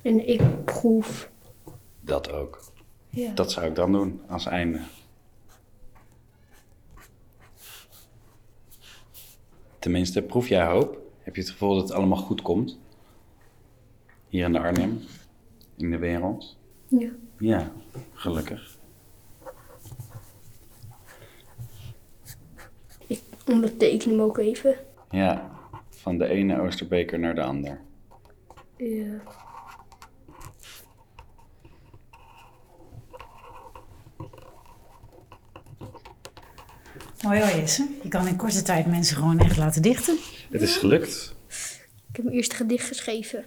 En 0.03 0.29
ik 0.29 0.65
proef. 0.65 1.31
Dat 2.01 2.33
ook. 2.33 2.61
Ja. 3.11 3.33
Dat 3.35 3.53
zou 3.53 3.67
ik 3.67 3.75
dan 3.75 3.93
doen 3.93 4.23
als 4.29 4.47
einde. 4.47 4.81
Tenminste, 9.79 10.23
proef 10.23 10.49
jij 10.49 10.67
hoop? 10.67 10.99
Heb 11.23 11.35
je 11.35 11.41
het 11.41 11.51
gevoel 11.51 11.75
dat 11.75 11.89
het 11.89 11.93
allemaal 11.93 12.19
goed 12.19 12.43
komt? 12.43 12.79
Hier 14.29 14.45
in 14.45 14.53
de 14.53 14.61
Arnhem, 14.61 15.03
in 15.83 15.91
de 15.91 15.99
wereld? 15.99 16.59
Ja. 16.89 17.11
Ja, 17.39 17.73
gelukkig. 18.13 18.79
Ik 23.07 23.23
onderteken 23.47 24.11
hem 24.11 24.21
ook 24.21 24.39
even. 24.39 24.77
Ja, 25.11 25.51
van 25.89 26.19
de 26.19 26.27
ene 26.27 26.61
Oosterbeker 26.61 27.19
naar 27.19 27.35
de 27.35 27.43
ander. 27.43 27.81
Ja. 28.77 29.23
Mooi 37.23 37.41
hoor, 37.41 37.61
Jesse. 37.61 37.89
Je 38.03 38.09
kan 38.09 38.27
in 38.27 38.37
korte 38.37 38.63
tijd 38.63 38.87
mensen 38.87 39.17
gewoon 39.17 39.39
echt 39.39 39.57
laten 39.57 39.83
dichten. 39.83 40.19
Het 40.51 40.63
is 40.63 40.77
gelukt. 40.77 41.35
Ik 42.09 42.17
heb 42.17 42.25
mijn 42.25 42.37
eerste 42.37 42.55
gedicht 42.55 42.87
geschreven. 42.87 43.47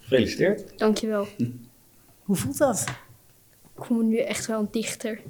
Gefeliciteerd. 0.00 0.78
Dankjewel. 0.78 1.26
Hoe 2.30 2.38
voelt 2.38 2.58
dat? 2.58 2.84
Ik 3.76 3.84
voel 3.84 3.96
me 3.96 4.04
nu 4.04 4.18
echt 4.18 4.46
wel 4.46 4.60
een 4.60 4.68
dichter. 4.70 5.20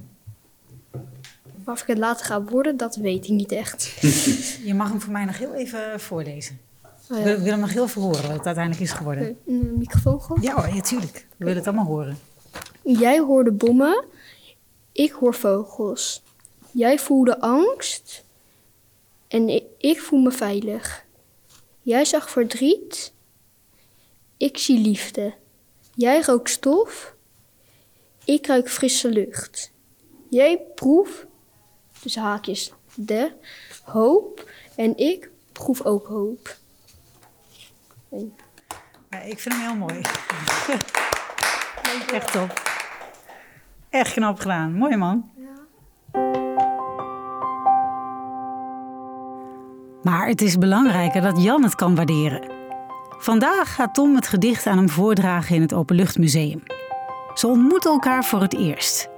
Maar 1.65 1.75
of 1.75 1.81
ik 1.81 1.87
het 1.87 1.99
later 1.99 2.27
ga 2.27 2.43
worden, 2.43 2.77
dat 2.77 2.97
weet 2.97 3.25
ik 3.25 3.31
niet 3.31 3.53
echt. 3.53 3.83
Je 4.69 4.75
mag 4.75 4.89
hem 4.89 5.01
voor 5.01 5.13
mij 5.13 5.25
nog 5.25 5.39
heel 5.39 5.55
even 5.55 6.01
voorlezen. 6.01 6.61
Oh 6.85 7.19
Ik 7.19 7.25
ja. 7.25 7.25
wil, 7.25 7.39
wil 7.39 7.51
hem 7.51 7.61
nog 7.61 7.73
heel 7.73 7.89
veel 7.89 8.03
horen 8.03 8.23
wat 8.23 8.37
het 8.37 8.47
uiteindelijk 8.47 8.85
is 8.85 8.93
geworden. 8.93 9.39
Een 9.47 9.75
microfoon 9.79 10.23
gewoon. 10.23 10.43
Ja 10.43 10.55
hoor, 10.55 10.75
ja, 10.75 10.81
tuurlijk. 10.81 11.27
We 11.37 11.45
willen 11.45 11.57
het 11.57 11.67
allemaal 11.67 11.87
horen. 11.87 12.19
Jij 12.83 13.19
hoorde 13.19 13.53
bommen, 13.53 14.05
ik 14.93 15.11
hoor 15.13 15.35
vogels. 15.35 16.23
Jij 16.71 16.99
voelde 16.99 17.41
angst 17.41 18.25
en 19.29 19.49
ik, 19.49 19.65
ik 19.79 20.01
voel 20.01 20.21
me 20.21 20.31
veilig. 20.31 21.05
Jij 21.83 22.05
zag 22.05 22.31
verdriet, 22.31 23.13
ik 24.37 24.59
zie 24.59 24.79
liefde. 24.79 25.35
Jij 26.01 26.23
rook 26.23 26.49
stof, 26.49 27.15
ik 28.25 28.47
ruik 28.47 28.71
frisse 28.71 29.09
lucht. 29.09 29.73
Jij 30.31 30.63
proef, 30.75 31.27
dus 32.03 32.17
haakjes, 32.17 32.73
de 32.95 33.33
hoop 33.85 34.51
en 34.77 34.97
ik 34.97 35.31
proef 35.53 35.83
ook 35.83 36.07
hoop. 36.07 36.57
Ja, 39.11 39.21
ik 39.21 39.39
vind 39.39 39.55
hem 39.55 39.65
heel 39.65 39.75
mooi. 39.75 40.01
Echt 42.13 42.33
top. 42.33 42.63
Echt 43.91 44.13
knap 44.13 44.39
gedaan. 44.39 44.73
Mooi 44.73 44.97
man. 44.97 45.31
Maar 50.03 50.27
het 50.27 50.41
is 50.41 50.59
belangrijker 50.59 51.23
dat 51.23 51.43
Jan 51.43 51.63
het 51.63 51.75
kan 51.75 51.95
waarderen. 51.95 52.60
Vandaag 53.23 53.75
gaat 53.75 53.95
Tom 53.95 54.15
het 54.15 54.27
gedicht 54.27 54.67
aan 54.67 54.77
hem 54.77 54.89
voordragen 54.89 55.55
in 55.55 55.61
het 55.61 55.75
Openluchtmuseum. 55.75 56.63
Ze 57.35 57.47
ontmoeten 57.47 57.91
elkaar 57.91 58.25
voor 58.25 58.41
het 58.41 58.55
eerst. 58.55 59.09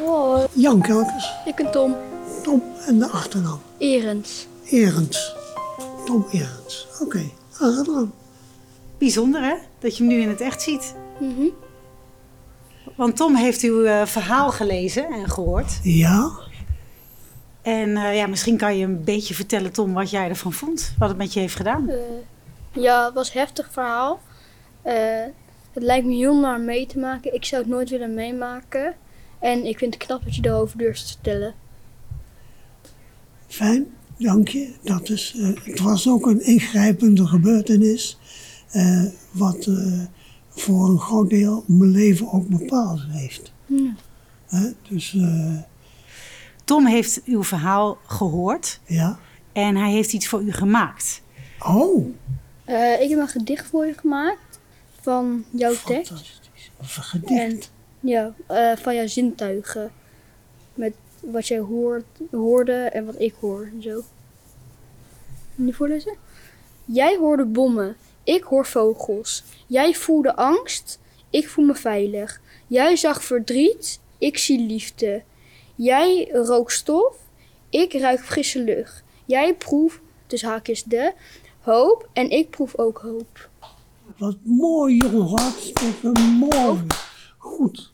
Oh, 0.00 0.44
Jan 0.52 0.80
Kelkers, 0.80 1.32
ik 1.44 1.54
ben 1.54 1.70
Tom 1.70 1.96
Tom 2.42 2.62
en 2.86 2.98
de 2.98 3.08
achternaam. 3.08 3.60
Erens. 3.78 4.46
Erends. 4.64 5.34
Tom 6.04 6.26
Erends. 6.32 6.86
Oké, 7.00 7.30
aangedaan. 7.58 8.12
Bijzonder 8.98 9.42
hè, 9.42 9.54
dat 9.78 9.96
je 9.96 10.04
hem 10.04 10.12
nu 10.12 10.20
in 10.20 10.28
het 10.28 10.40
echt 10.40 10.62
ziet. 10.62 10.94
Mhm. 11.20 11.46
Want 12.98 13.16
Tom 13.16 13.36
heeft 13.36 13.62
uw 13.62 13.84
eh, 13.84 14.06
verhaal 14.06 14.50
gelezen 14.50 15.06
en 15.12 15.28
gehoord. 15.30 15.78
Ja, 15.82 16.30
En 17.62 17.96
eh, 17.96 18.16
ja, 18.16 18.26
misschien 18.26 18.56
kan 18.56 18.76
je 18.76 18.84
een 18.84 19.04
beetje 19.04 19.34
vertellen, 19.34 19.72
Tom, 19.72 19.92
wat 19.92 20.10
jij 20.10 20.28
ervan 20.28 20.52
vond. 20.52 20.94
Wat 20.98 21.08
het 21.08 21.18
met 21.18 21.32
je 21.32 21.40
heeft 21.40 21.56
gedaan. 21.56 21.88
Eh, 21.88 21.96
ja, 22.72 23.04
het 23.04 23.14
was 23.14 23.34
een 23.34 23.40
heftig 23.40 23.68
verhaal. 23.72 24.20
Eh, 24.82 24.94
het 25.72 25.82
lijkt 25.82 26.06
me 26.06 26.14
heel 26.14 26.36
naar 26.40 26.60
mee 26.60 26.86
te 26.86 26.98
maken. 26.98 27.34
Ik 27.34 27.44
zou 27.44 27.62
het 27.62 27.70
nooit 27.70 27.90
willen 27.90 28.14
meemaken. 28.14 28.94
En 29.38 29.64
ik 29.64 29.78
vind 29.78 29.94
het 29.94 30.04
knap 30.04 30.24
dat 30.24 30.34
je 30.36 30.42
erover 30.44 30.78
durft 30.78 31.00
te 31.06 31.12
vertellen. 31.12 31.54
fijn, 33.48 33.86
dank 34.18 34.48
je. 34.48 34.72
Dat 34.82 35.08
is, 35.08 35.34
eh, 35.38 35.48
het 35.64 35.80
was 35.80 36.08
ook 36.08 36.26
een 36.26 36.40
ingrijpende 36.44 37.26
gebeurtenis. 37.26 38.18
eh, 38.70 39.04
wat 39.30 39.66
eh, 39.66 40.00
voor 40.60 40.88
een 40.88 40.98
groot 40.98 41.30
deel 41.30 41.64
mijn 41.66 41.90
leven 41.90 42.32
ook 42.32 42.48
bepaald 42.48 43.00
heeft. 43.08 43.52
Ja. 43.66 43.94
Hè, 44.46 44.70
dus 44.88 45.14
eh, 45.14 45.56
Tom 46.64 46.86
heeft 46.86 47.20
uw 47.24 47.42
verhaal 47.42 47.98
gehoord. 48.06 48.80
ja, 48.86 49.18
en 49.52 49.76
hij 49.76 49.90
heeft 49.90 50.12
iets 50.12 50.28
voor 50.28 50.42
u 50.42 50.52
gemaakt. 50.52 51.22
Oh, 51.66 52.06
Eh, 52.64 53.00
ik 53.00 53.08
heb 53.10 53.18
een 53.18 53.28
gedicht 53.28 53.66
voor 53.66 53.86
je 53.86 53.94
gemaakt 53.94 54.58
van 55.00 55.44
jouw 55.50 55.74
tekst. 55.86 56.08
fantastisch. 56.08 56.70
Of 56.80 56.96
een 56.96 57.02
gedicht. 57.02 57.40
En 57.40 57.60
ja, 58.00 58.34
eh, 58.46 58.76
van 58.76 58.94
jouw 58.94 59.06
zintuigen. 59.06 59.90
Met 60.74 60.94
wat 61.20 61.46
jij 61.48 61.58
hoort, 61.58 62.04
hoorde 62.30 62.72
en 62.72 63.04
wat 63.06 63.20
ik 63.20 63.34
hoor 63.40 63.70
en 63.74 63.82
zo. 63.82 64.02
Moet 65.54 65.68
je 65.68 65.74
voorlezen? 65.74 66.14
Jij 66.84 67.16
hoorde 67.16 67.44
bommen, 67.44 67.96
ik 68.34 68.42
hoor 68.42 68.66
vogels. 68.66 69.44
Jij 69.66 69.94
voelde 69.94 70.36
angst, 70.36 70.98
ik 71.30 71.48
voel 71.48 71.64
me 71.64 71.74
veilig. 71.74 72.40
Jij 72.66 72.96
zag 72.96 73.24
verdriet, 73.24 74.00
ik 74.18 74.38
zie 74.38 74.60
liefde. 74.60 75.22
Jij 75.74 76.28
rook 76.32 76.70
stof, 76.70 77.16
ik 77.70 77.92
ruik 77.92 78.20
frisse 78.20 78.62
lucht. 78.64 79.02
Jij 79.24 79.54
proeft, 79.54 80.00
dus 80.26 80.42
haakjes 80.42 80.82
de, 80.84 81.12
hoop 81.60 82.08
en 82.12 82.30
ik 82.30 82.50
proef 82.50 82.76
ook 82.78 82.98
hoop. 82.98 83.48
Wat 84.16 84.36
mooi, 84.42 84.96
jongen. 84.96 85.26
Hartstikke 85.28 86.12
mooi. 86.38 86.78
Goed, 87.38 87.92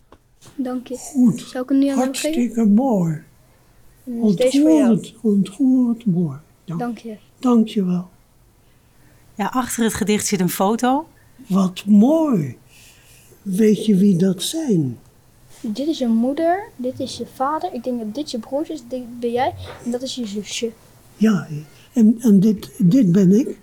Dank 0.56 0.86
je. 0.86 0.96
goed. 0.96 1.40
Zou 1.40 1.62
ik 1.64 1.68
hem 1.68 1.78
nu 1.78 1.88
aan 1.88 1.94
geven? 1.94 2.04
Hartstikke 2.04 2.64
mooi. 2.64 3.22
Jou. 4.04 4.20
Ontroerend, 4.20 5.14
ontroerend 5.22 6.06
mooi. 6.06 6.38
Dank, 6.64 6.80
Dank 6.80 6.98
je. 6.98 7.16
dank 7.38 7.68
je 7.68 7.84
wel. 7.84 8.08
Ja, 9.34 9.46
achter 9.46 9.84
het 9.84 9.94
gedicht 9.94 10.26
zit 10.26 10.40
een 10.40 10.48
foto. 10.48 11.06
Wat 11.46 11.84
mooi. 11.84 12.56
Weet 13.42 13.86
je 13.86 13.96
wie 13.96 14.16
dat 14.16 14.42
zijn? 14.42 14.98
Dit 15.60 15.86
is 15.86 15.98
je 15.98 16.06
moeder, 16.06 16.68
dit 16.76 17.00
is 17.00 17.16
je 17.16 17.26
vader. 17.34 17.72
Ik 17.72 17.84
denk 17.84 17.98
dat 17.98 18.14
dit 18.14 18.30
je 18.30 18.38
broertje 18.38 18.72
is, 18.72 18.82
dit 18.88 19.20
ben 19.20 19.32
jij. 19.32 19.54
En 19.84 19.90
dat 19.90 20.02
is 20.02 20.14
je 20.14 20.26
zusje. 20.26 20.72
Ja, 21.16 21.48
en, 21.92 22.16
en 22.20 22.40
dit, 22.40 22.70
dit 22.78 23.12
ben 23.12 23.32
ik. 23.38 23.58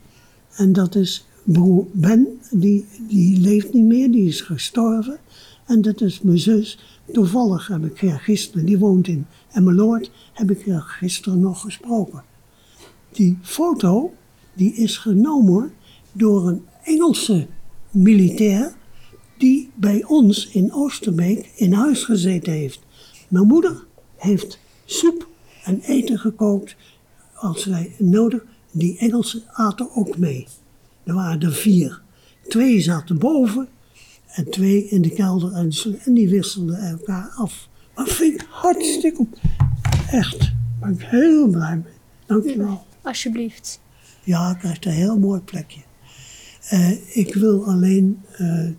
En 0.56 0.74
dat 0.74 0.96
is 0.96 1.26
broer 1.44 1.86
Ben, 1.92 2.40
die, 2.52 2.86
die 3.00 3.40
leeft 3.40 3.74
niet 3.74 3.86
meer, 3.86 4.12
die 4.12 4.28
is 4.28 4.42
gestorven. 4.42 5.18
En 5.66 5.82
dat 5.82 6.02
is 6.02 6.22
mijn 6.22 6.40
zus. 6.40 6.80
Toevallig 7.12 7.68
heb 7.68 7.86
ik 7.86 8.10
haar 8.10 8.20
gisteren, 8.20 8.66
die 8.66 8.80
woont 8.80 9.08
in 9.08 9.26
Emmeloord, 9.52 10.12
heb 10.34 10.52
ik 10.52 10.66
haar 10.66 10.82
gisteren 10.82 11.40
nog 11.40 11.62
gesproken. 11.62 12.24
Die 13.12 13.38
foto, 13.42 14.14
die 14.54 14.74
is 14.74 14.98
genomen 14.98 15.74
door 16.12 16.48
een 16.48 16.66
Engelse 16.84 17.48
militair 17.92 18.74
die 19.38 19.70
bij 19.76 20.04
ons 20.04 20.48
in 20.48 20.74
Oosterbeek 20.74 21.52
in 21.56 21.74
huis 21.74 22.04
gezeten 22.04 22.54
heeft. 22.54 22.80
Mijn 23.28 23.48
moeder 23.48 23.84
heeft 24.16 24.60
soep 24.86 25.28
en 25.64 25.82
eten 25.82 26.20
gekookt 26.20 26.76
als 27.34 27.66
wij 27.66 27.96
nodig. 27.98 28.44
Die 28.72 28.98
Engelsen 28.98 29.44
aten 29.52 29.96
ook 29.96 30.18
mee. 30.18 30.48
Er 31.04 31.14
waren 31.14 31.42
er 31.42 31.54
vier. 31.54 32.02
Twee 32.48 32.82
zaten 32.82 33.18
boven 33.18 33.68
en 34.28 34.50
twee 34.50 34.88
in 34.88 35.02
de 35.02 35.10
kelder 35.10 35.52
en, 35.54 35.72
die 36.14 36.30
wisselden 36.30 36.78
elkaar 36.78 37.34
af. 37.36 37.70
Maar 37.96 38.08
vind 38.08 38.34
ik 38.34 38.48
hartstikke 38.50 39.20
op. 39.20 39.40
Echt, 40.12 40.52
ben 40.80 40.94
ik 40.94 41.02
heel 41.02 41.48
blij 41.48 41.76
mee. 41.76 41.94
Dank 42.26 42.44
je 42.44 42.58
wel. 42.58 42.86
Alsjeblieft. 43.02 43.80
Ja, 44.24 44.52
ik 44.52 44.58
krijg 44.58 44.86
een 44.86 44.92
heel 44.92 45.20
mooi 45.20 45.42
plekje. 45.42 45.82
Eh, 46.70 47.18
ik 47.18 47.36
wil 47.36 47.66
alleen, 47.66 48.22
eh, 48.38 48.70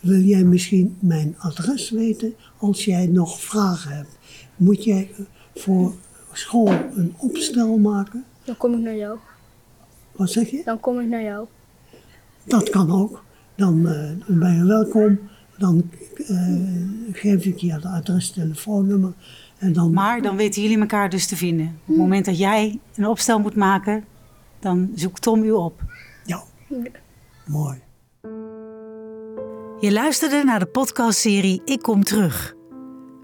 wil 0.00 0.20
jij 0.20 0.44
misschien 0.44 0.96
mijn 1.00 1.34
adres 1.38 1.90
weten 1.90 2.34
als 2.58 2.84
jij 2.84 3.06
nog 3.06 3.40
vragen 3.40 3.96
hebt? 3.96 4.18
Moet 4.56 4.84
jij 4.84 5.10
voor 5.54 5.94
school 6.32 6.68
een 6.70 7.14
opstel 7.18 7.78
maken? 7.78 8.24
Dan 8.44 8.56
kom 8.56 8.74
ik 8.74 8.80
naar 8.80 8.96
jou. 8.96 9.18
Wat 10.12 10.30
zeg 10.30 10.50
je? 10.50 10.62
Dan 10.64 10.80
kom 10.80 11.00
ik 11.00 11.06
naar 11.06 11.22
jou. 11.22 11.46
Dat 12.44 12.70
kan 12.70 12.90
ook. 12.90 13.24
Dan, 13.56 13.88
eh, 13.88 14.10
ben 14.26 14.56
je 14.56 14.64
welkom. 14.64 15.18
Dan 15.58 15.90
eh, 16.26 17.12
geef 17.12 17.44
ik 17.44 17.58
je 17.58 17.72
het 17.72 17.84
adres, 17.84 18.30
telefoonnummer. 18.30 19.12
En 19.58 19.72
dan, 19.72 19.92
Maar 19.92 20.22
dan 20.22 20.36
weten 20.36 20.62
jullie 20.62 20.78
elkaar 20.78 21.10
dus 21.10 21.26
te 21.26 21.36
vinden. 21.36 21.66
Op 21.66 21.86
het 21.86 21.96
moment 21.96 22.24
dat 22.24 22.38
jij 22.38 22.78
een 22.94 23.06
opstel 23.06 23.38
moet 23.38 23.54
maken, 23.54 24.04
dan 24.62 24.90
zoekt 24.94 25.22
Tom 25.22 25.42
u 25.42 25.50
op. 25.50 25.80
Ja, 26.24 26.42
mooi. 27.46 27.80
Je 29.80 29.92
luisterde 29.92 30.42
naar 30.44 30.58
de 30.58 30.66
podcastserie 30.66 31.62
Ik 31.64 31.82
Kom 31.82 32.04
Terug. 32.04 32.54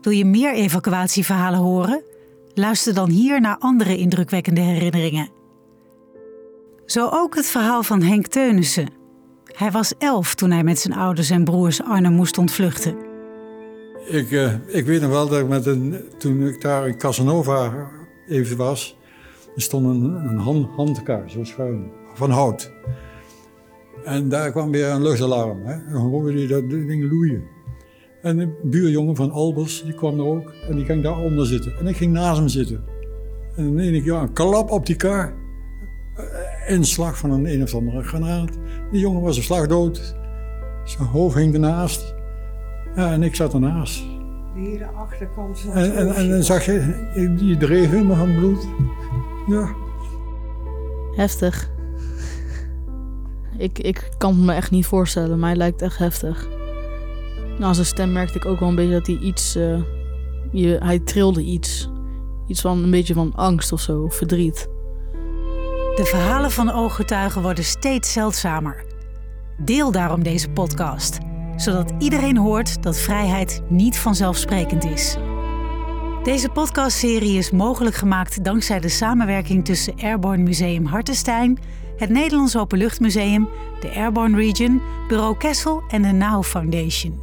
Wil 0.01 0.13
je 0.13 0.25
meer 0.25 0.55
evacuatieverhalen 0.55 1.61
horen? 1.61 2.03
Luister 2.55 2.95
dan 2.95 3.11
hier 3.11 3.41
naar 3.41 3.57
andere 3.59 3.97
indrukwekkende 3.97 4.61
herinneringen. 4.61 5.31
Zo 6.87 7.09
ook 7.13 7.35
het 7.35 7.47
verhaal 7.47 7.83
van 7.83 8.03
Henk 8.03 8.27
Teunissen. 8.27 8.89
Hij 9.45 9.71
was 9.71 9.95
elf 9.99 10.35
toen 10.35 10.51
hij 10.51 10.65
met 10.65 10.79
zijn 10.79 10.95
ouders 10.95 11.31
en 11.31 11.45
broers 11.45 11.83
Arnhem 11.83 12.13
moest 12.13 12.39
ontvluchten. 12.39 12.97
Ik, 14.07 14.31
eh, 14.31 14.55
ik 14.67 14.87
weet 14.87 15.01
nog 15.01 15.11
wel 15.11 15.29
dat 15.29 15.39
ik 15.39 15.49
met 15.49 15.67
een, 15.67 16.05
toen 16.19 16.47
ik 16.47 16.61
daar 16.61 16.89
in 16.89 16.99
Casanova 16.99 17.91
even 18.29 18.57
was, 18.57 18.98
er 19.59 19.65
stond 19.65 19.87
een, 19.87 20.05
een 20.05 20.39
hand, 20.39 20.67
handkar, 20.77 21.31
zo 21.31 21.45
schuin, 21.45 21.91
van 22.15 22.31
hout. 22.31 22.73
En 24.05 24.29
daar 24.29 24.51
kwam 24.51 24.71
weer 24.71 24.89
een 24.89 25.03
luchtalarm. 25.03 25.65
Hè? 25.65 25.73
En 25.73 25.93
dan 25.93 26.01
hoorde 26.01 26.41
je 26.41 26.47
dat 26.47 26.71
ding 26.71 27.11
loeien. 27.11 27.43
En 28.23 28.37
de 28.37 28.59
buurjongen 28.63 29.17
van 29.17 29.31
Albers, 29.31 29.83
die 29.83 29.95
kwam 29.95 30.19
er 30.19 30.27
ook. 30.27 30.53
En 30.69 30.77
die 30.77 30.85
ging 30.85 31.03
daaronder 31.03 31.47
zitten. 31.47 31.73
En 31.79 31.87
ik 31.87 31.97
ging 31.97 32.13
naast 32.13 32.39
hem 32.39 32.49
zitten. 32.49 32.85
En 33.57 33.77
dan 33.77 33.85
ik 33.85 34.05
ja, 34.05 34.23
een 34.23 34.33
klap 34.33 34.71
op 34.71 34.87
die 34.87 34.97
kar. 34.97 35.35
Eh, 36.17 36.75
Inslag 36.75 37.19
van 37.19 37.31
een 37.31 37.47
een 37.47 37.63
of 37.63 37.75
andere 37.75 38.03
granaat. 38.03 38.51
Die 38.91 39.01
jongen 39.01 39.23
was 39.23 39.37
een 39.37 39.43
slag 39.43 39.67
dood. 39.67 40.17
Zijn 40.85 41.09
hoofd 41.09 41.37
hing 41.37 41.55
ernaast. 41.55 42.15
Ja, 42.95 43.13
en 43.13 43.23
ik 43.23 43.35
zat 43.35 43.55
ernaast. 43.55 44.05
Hier 44.55 44.79
de 44.79 44.87
achterkant 44.87 45.67
en, 45.75 46.15
en 46.15 46.31
dan 46.31 46.43
zag 46.43 46.65
je, 46.65 47.35
die 47.39 47.57
dreef 47.57 47.91
helemaal 47.91 48.17
van 48.17 48.35
bloed. 48.35 48.69
Ja, 49.49 49.75
Heftig. 51.17 51.71
Ik, 53.57 53.79
ik 53.79 54.09
kan 54.19 54.35
het 54.35 54.45
me 54.45 54.53
echt 54.53 54.71
niet 54.71 54.87
voorstellen, 54.87 55.39
maar 55.39 55.49
hij 55.49 55.59
lijkt 55.59 55.83
echt 55.83 55.99
heftig. 55.99 56.49
Nou, 57.49 57.63
aan 57.65 57.75
zijn 57.75 57.87
stem 57.87 58.13
merkte 58.13 58.39
ik 58.39 58.45
ook 58.45 58.61
wel 58.61 58.69
een 58.69 58.75
beetje 58.75 58.93
dat 58.93 59.07
hij 59.07 59.17
iets... 59.19 59.55
eh, 59.55 59.83
je, 60.53 60.77
hij 60.83 60.99
trilde 60.99 61.43
iets. 61.43 61.91
Iets 62.47 62.61
van 62.61 62.83
een 62.83 62.91
beetje 62.91 63.15
van 63.15 63.33
angst 63.35 63.73
of 63.73 63.81
zo, 63.81 64.03
of 64.03 64.15
verdriet. 64.15 64.69
De 65.97 66.05
verhalen 66.05 66.51
van 66.51 66.71
ooggetuigen 66.71 67.43
worden 67.43 67.65
steeds 67.65 68.13
zeldzamer. 68.13 68.85
Deel 69.57 69.93
daarom 69.93 70.23
deze 70.23 70.51
podcast, 70.51 71.19
zodat 71.57 71.93
iedereen 71.99 72.37
hoort 72.37 72.83
dat 72.83 72.97
vrijheid 72.97 73.63
niet 73.69 73.99
vanzelfsprekend 73.99 74.85
is. 74.85 75.17
Deze 76.23 76.49
podcastserie 76.49 77.39
is 77.39 77.51
mogelijk 77.51 77.97
gemaakt 77.97 78.45
dankzij 78.45 78.81
de 78.81 78.89
samenwerking 78.89 79.65
tussen 79.65 79.95
Airborne 80.03 80.43
Museum 80.43 80.85
Hartenstein, 80.85 81.59
het 81.97 82.11
Nederlands 82.11 82.57
Openluchtmuseum, 82.57 83.49
de 83.81 83.95
Airborne 83.95 84.37
Region, 84.37 84.83
Bureau 85.09 85.37
Kessel 85.37 85.83
en 85.89 86.03
de 86.03 86.13
NOW 86.13 86.45
Foundation. 86.45 87.21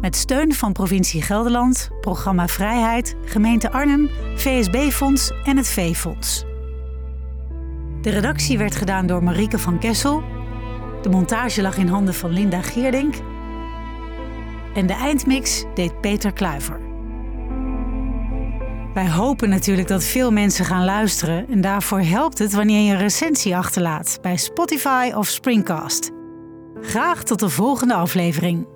Met 0.00 0.16
steun 0.16 0.54
van 0.54 0.72
provincie 0.72 1.22
Gelderland, 1.22 1.90
Programma 2.00 2.48
Vrijheid, 2.48 3.16
gemeente 3.24 3.70
Arnhem, 3.70 4.10
VSB-fonds 4.36 5.32
en 5.44 5.56
het 5.56 5.68
V-fonds. 5.68 6.44
De 8.00 8.10
redactie 8.10 8.58
werd 8.58 8.76
gedaan 8.76 9.06
door 9.06 9.24
Marieke 9.24 9.58
van 9.58 9.78
Kessel. 9.78 10.22
De 11.02 11.08
montage 11.08 11.62
lag 11.62 11.76
in 11.76 11.88
handen 11.88 12.14
van 12.14 12.30
Linda 12.30 12.62
Geerdink. 12.62 13.14
En 14.74 14.86
de 14.86 14.94
eindmix 14.94 15.64
deed 15.74 16.00
Peter 16.00 16.32
Kluiver. 16.32 16.85
Wij 18.96 19.10
hopen 19.10 19.48
natuurlijk 19.48 19.88
dat 19.88 20.04
veel 20.04 20.32
mensen 20.32 20.64
gaan 20.64 20.84
luisteren 20.84 21.46
en 21.48 21.60
daarvoor 21.60 22.00
helpt 22.00 22.38
het 22.38 22.52
wanneer 22.52 22.80
je 22.80 22.92
een 22.92 22.98
recensie 22.98 23.56
achterlaat 23.56 24.18
bij 24.22 24.36
Spotify 24.36 25.12
of 25.14 25.26
Springcast. 25.26 26.10
Graag 26.80 27.22
tot 27.22 27.40
de 27.40 27.48
volgende 27.48 27.94
aflevering. 27.94 28.75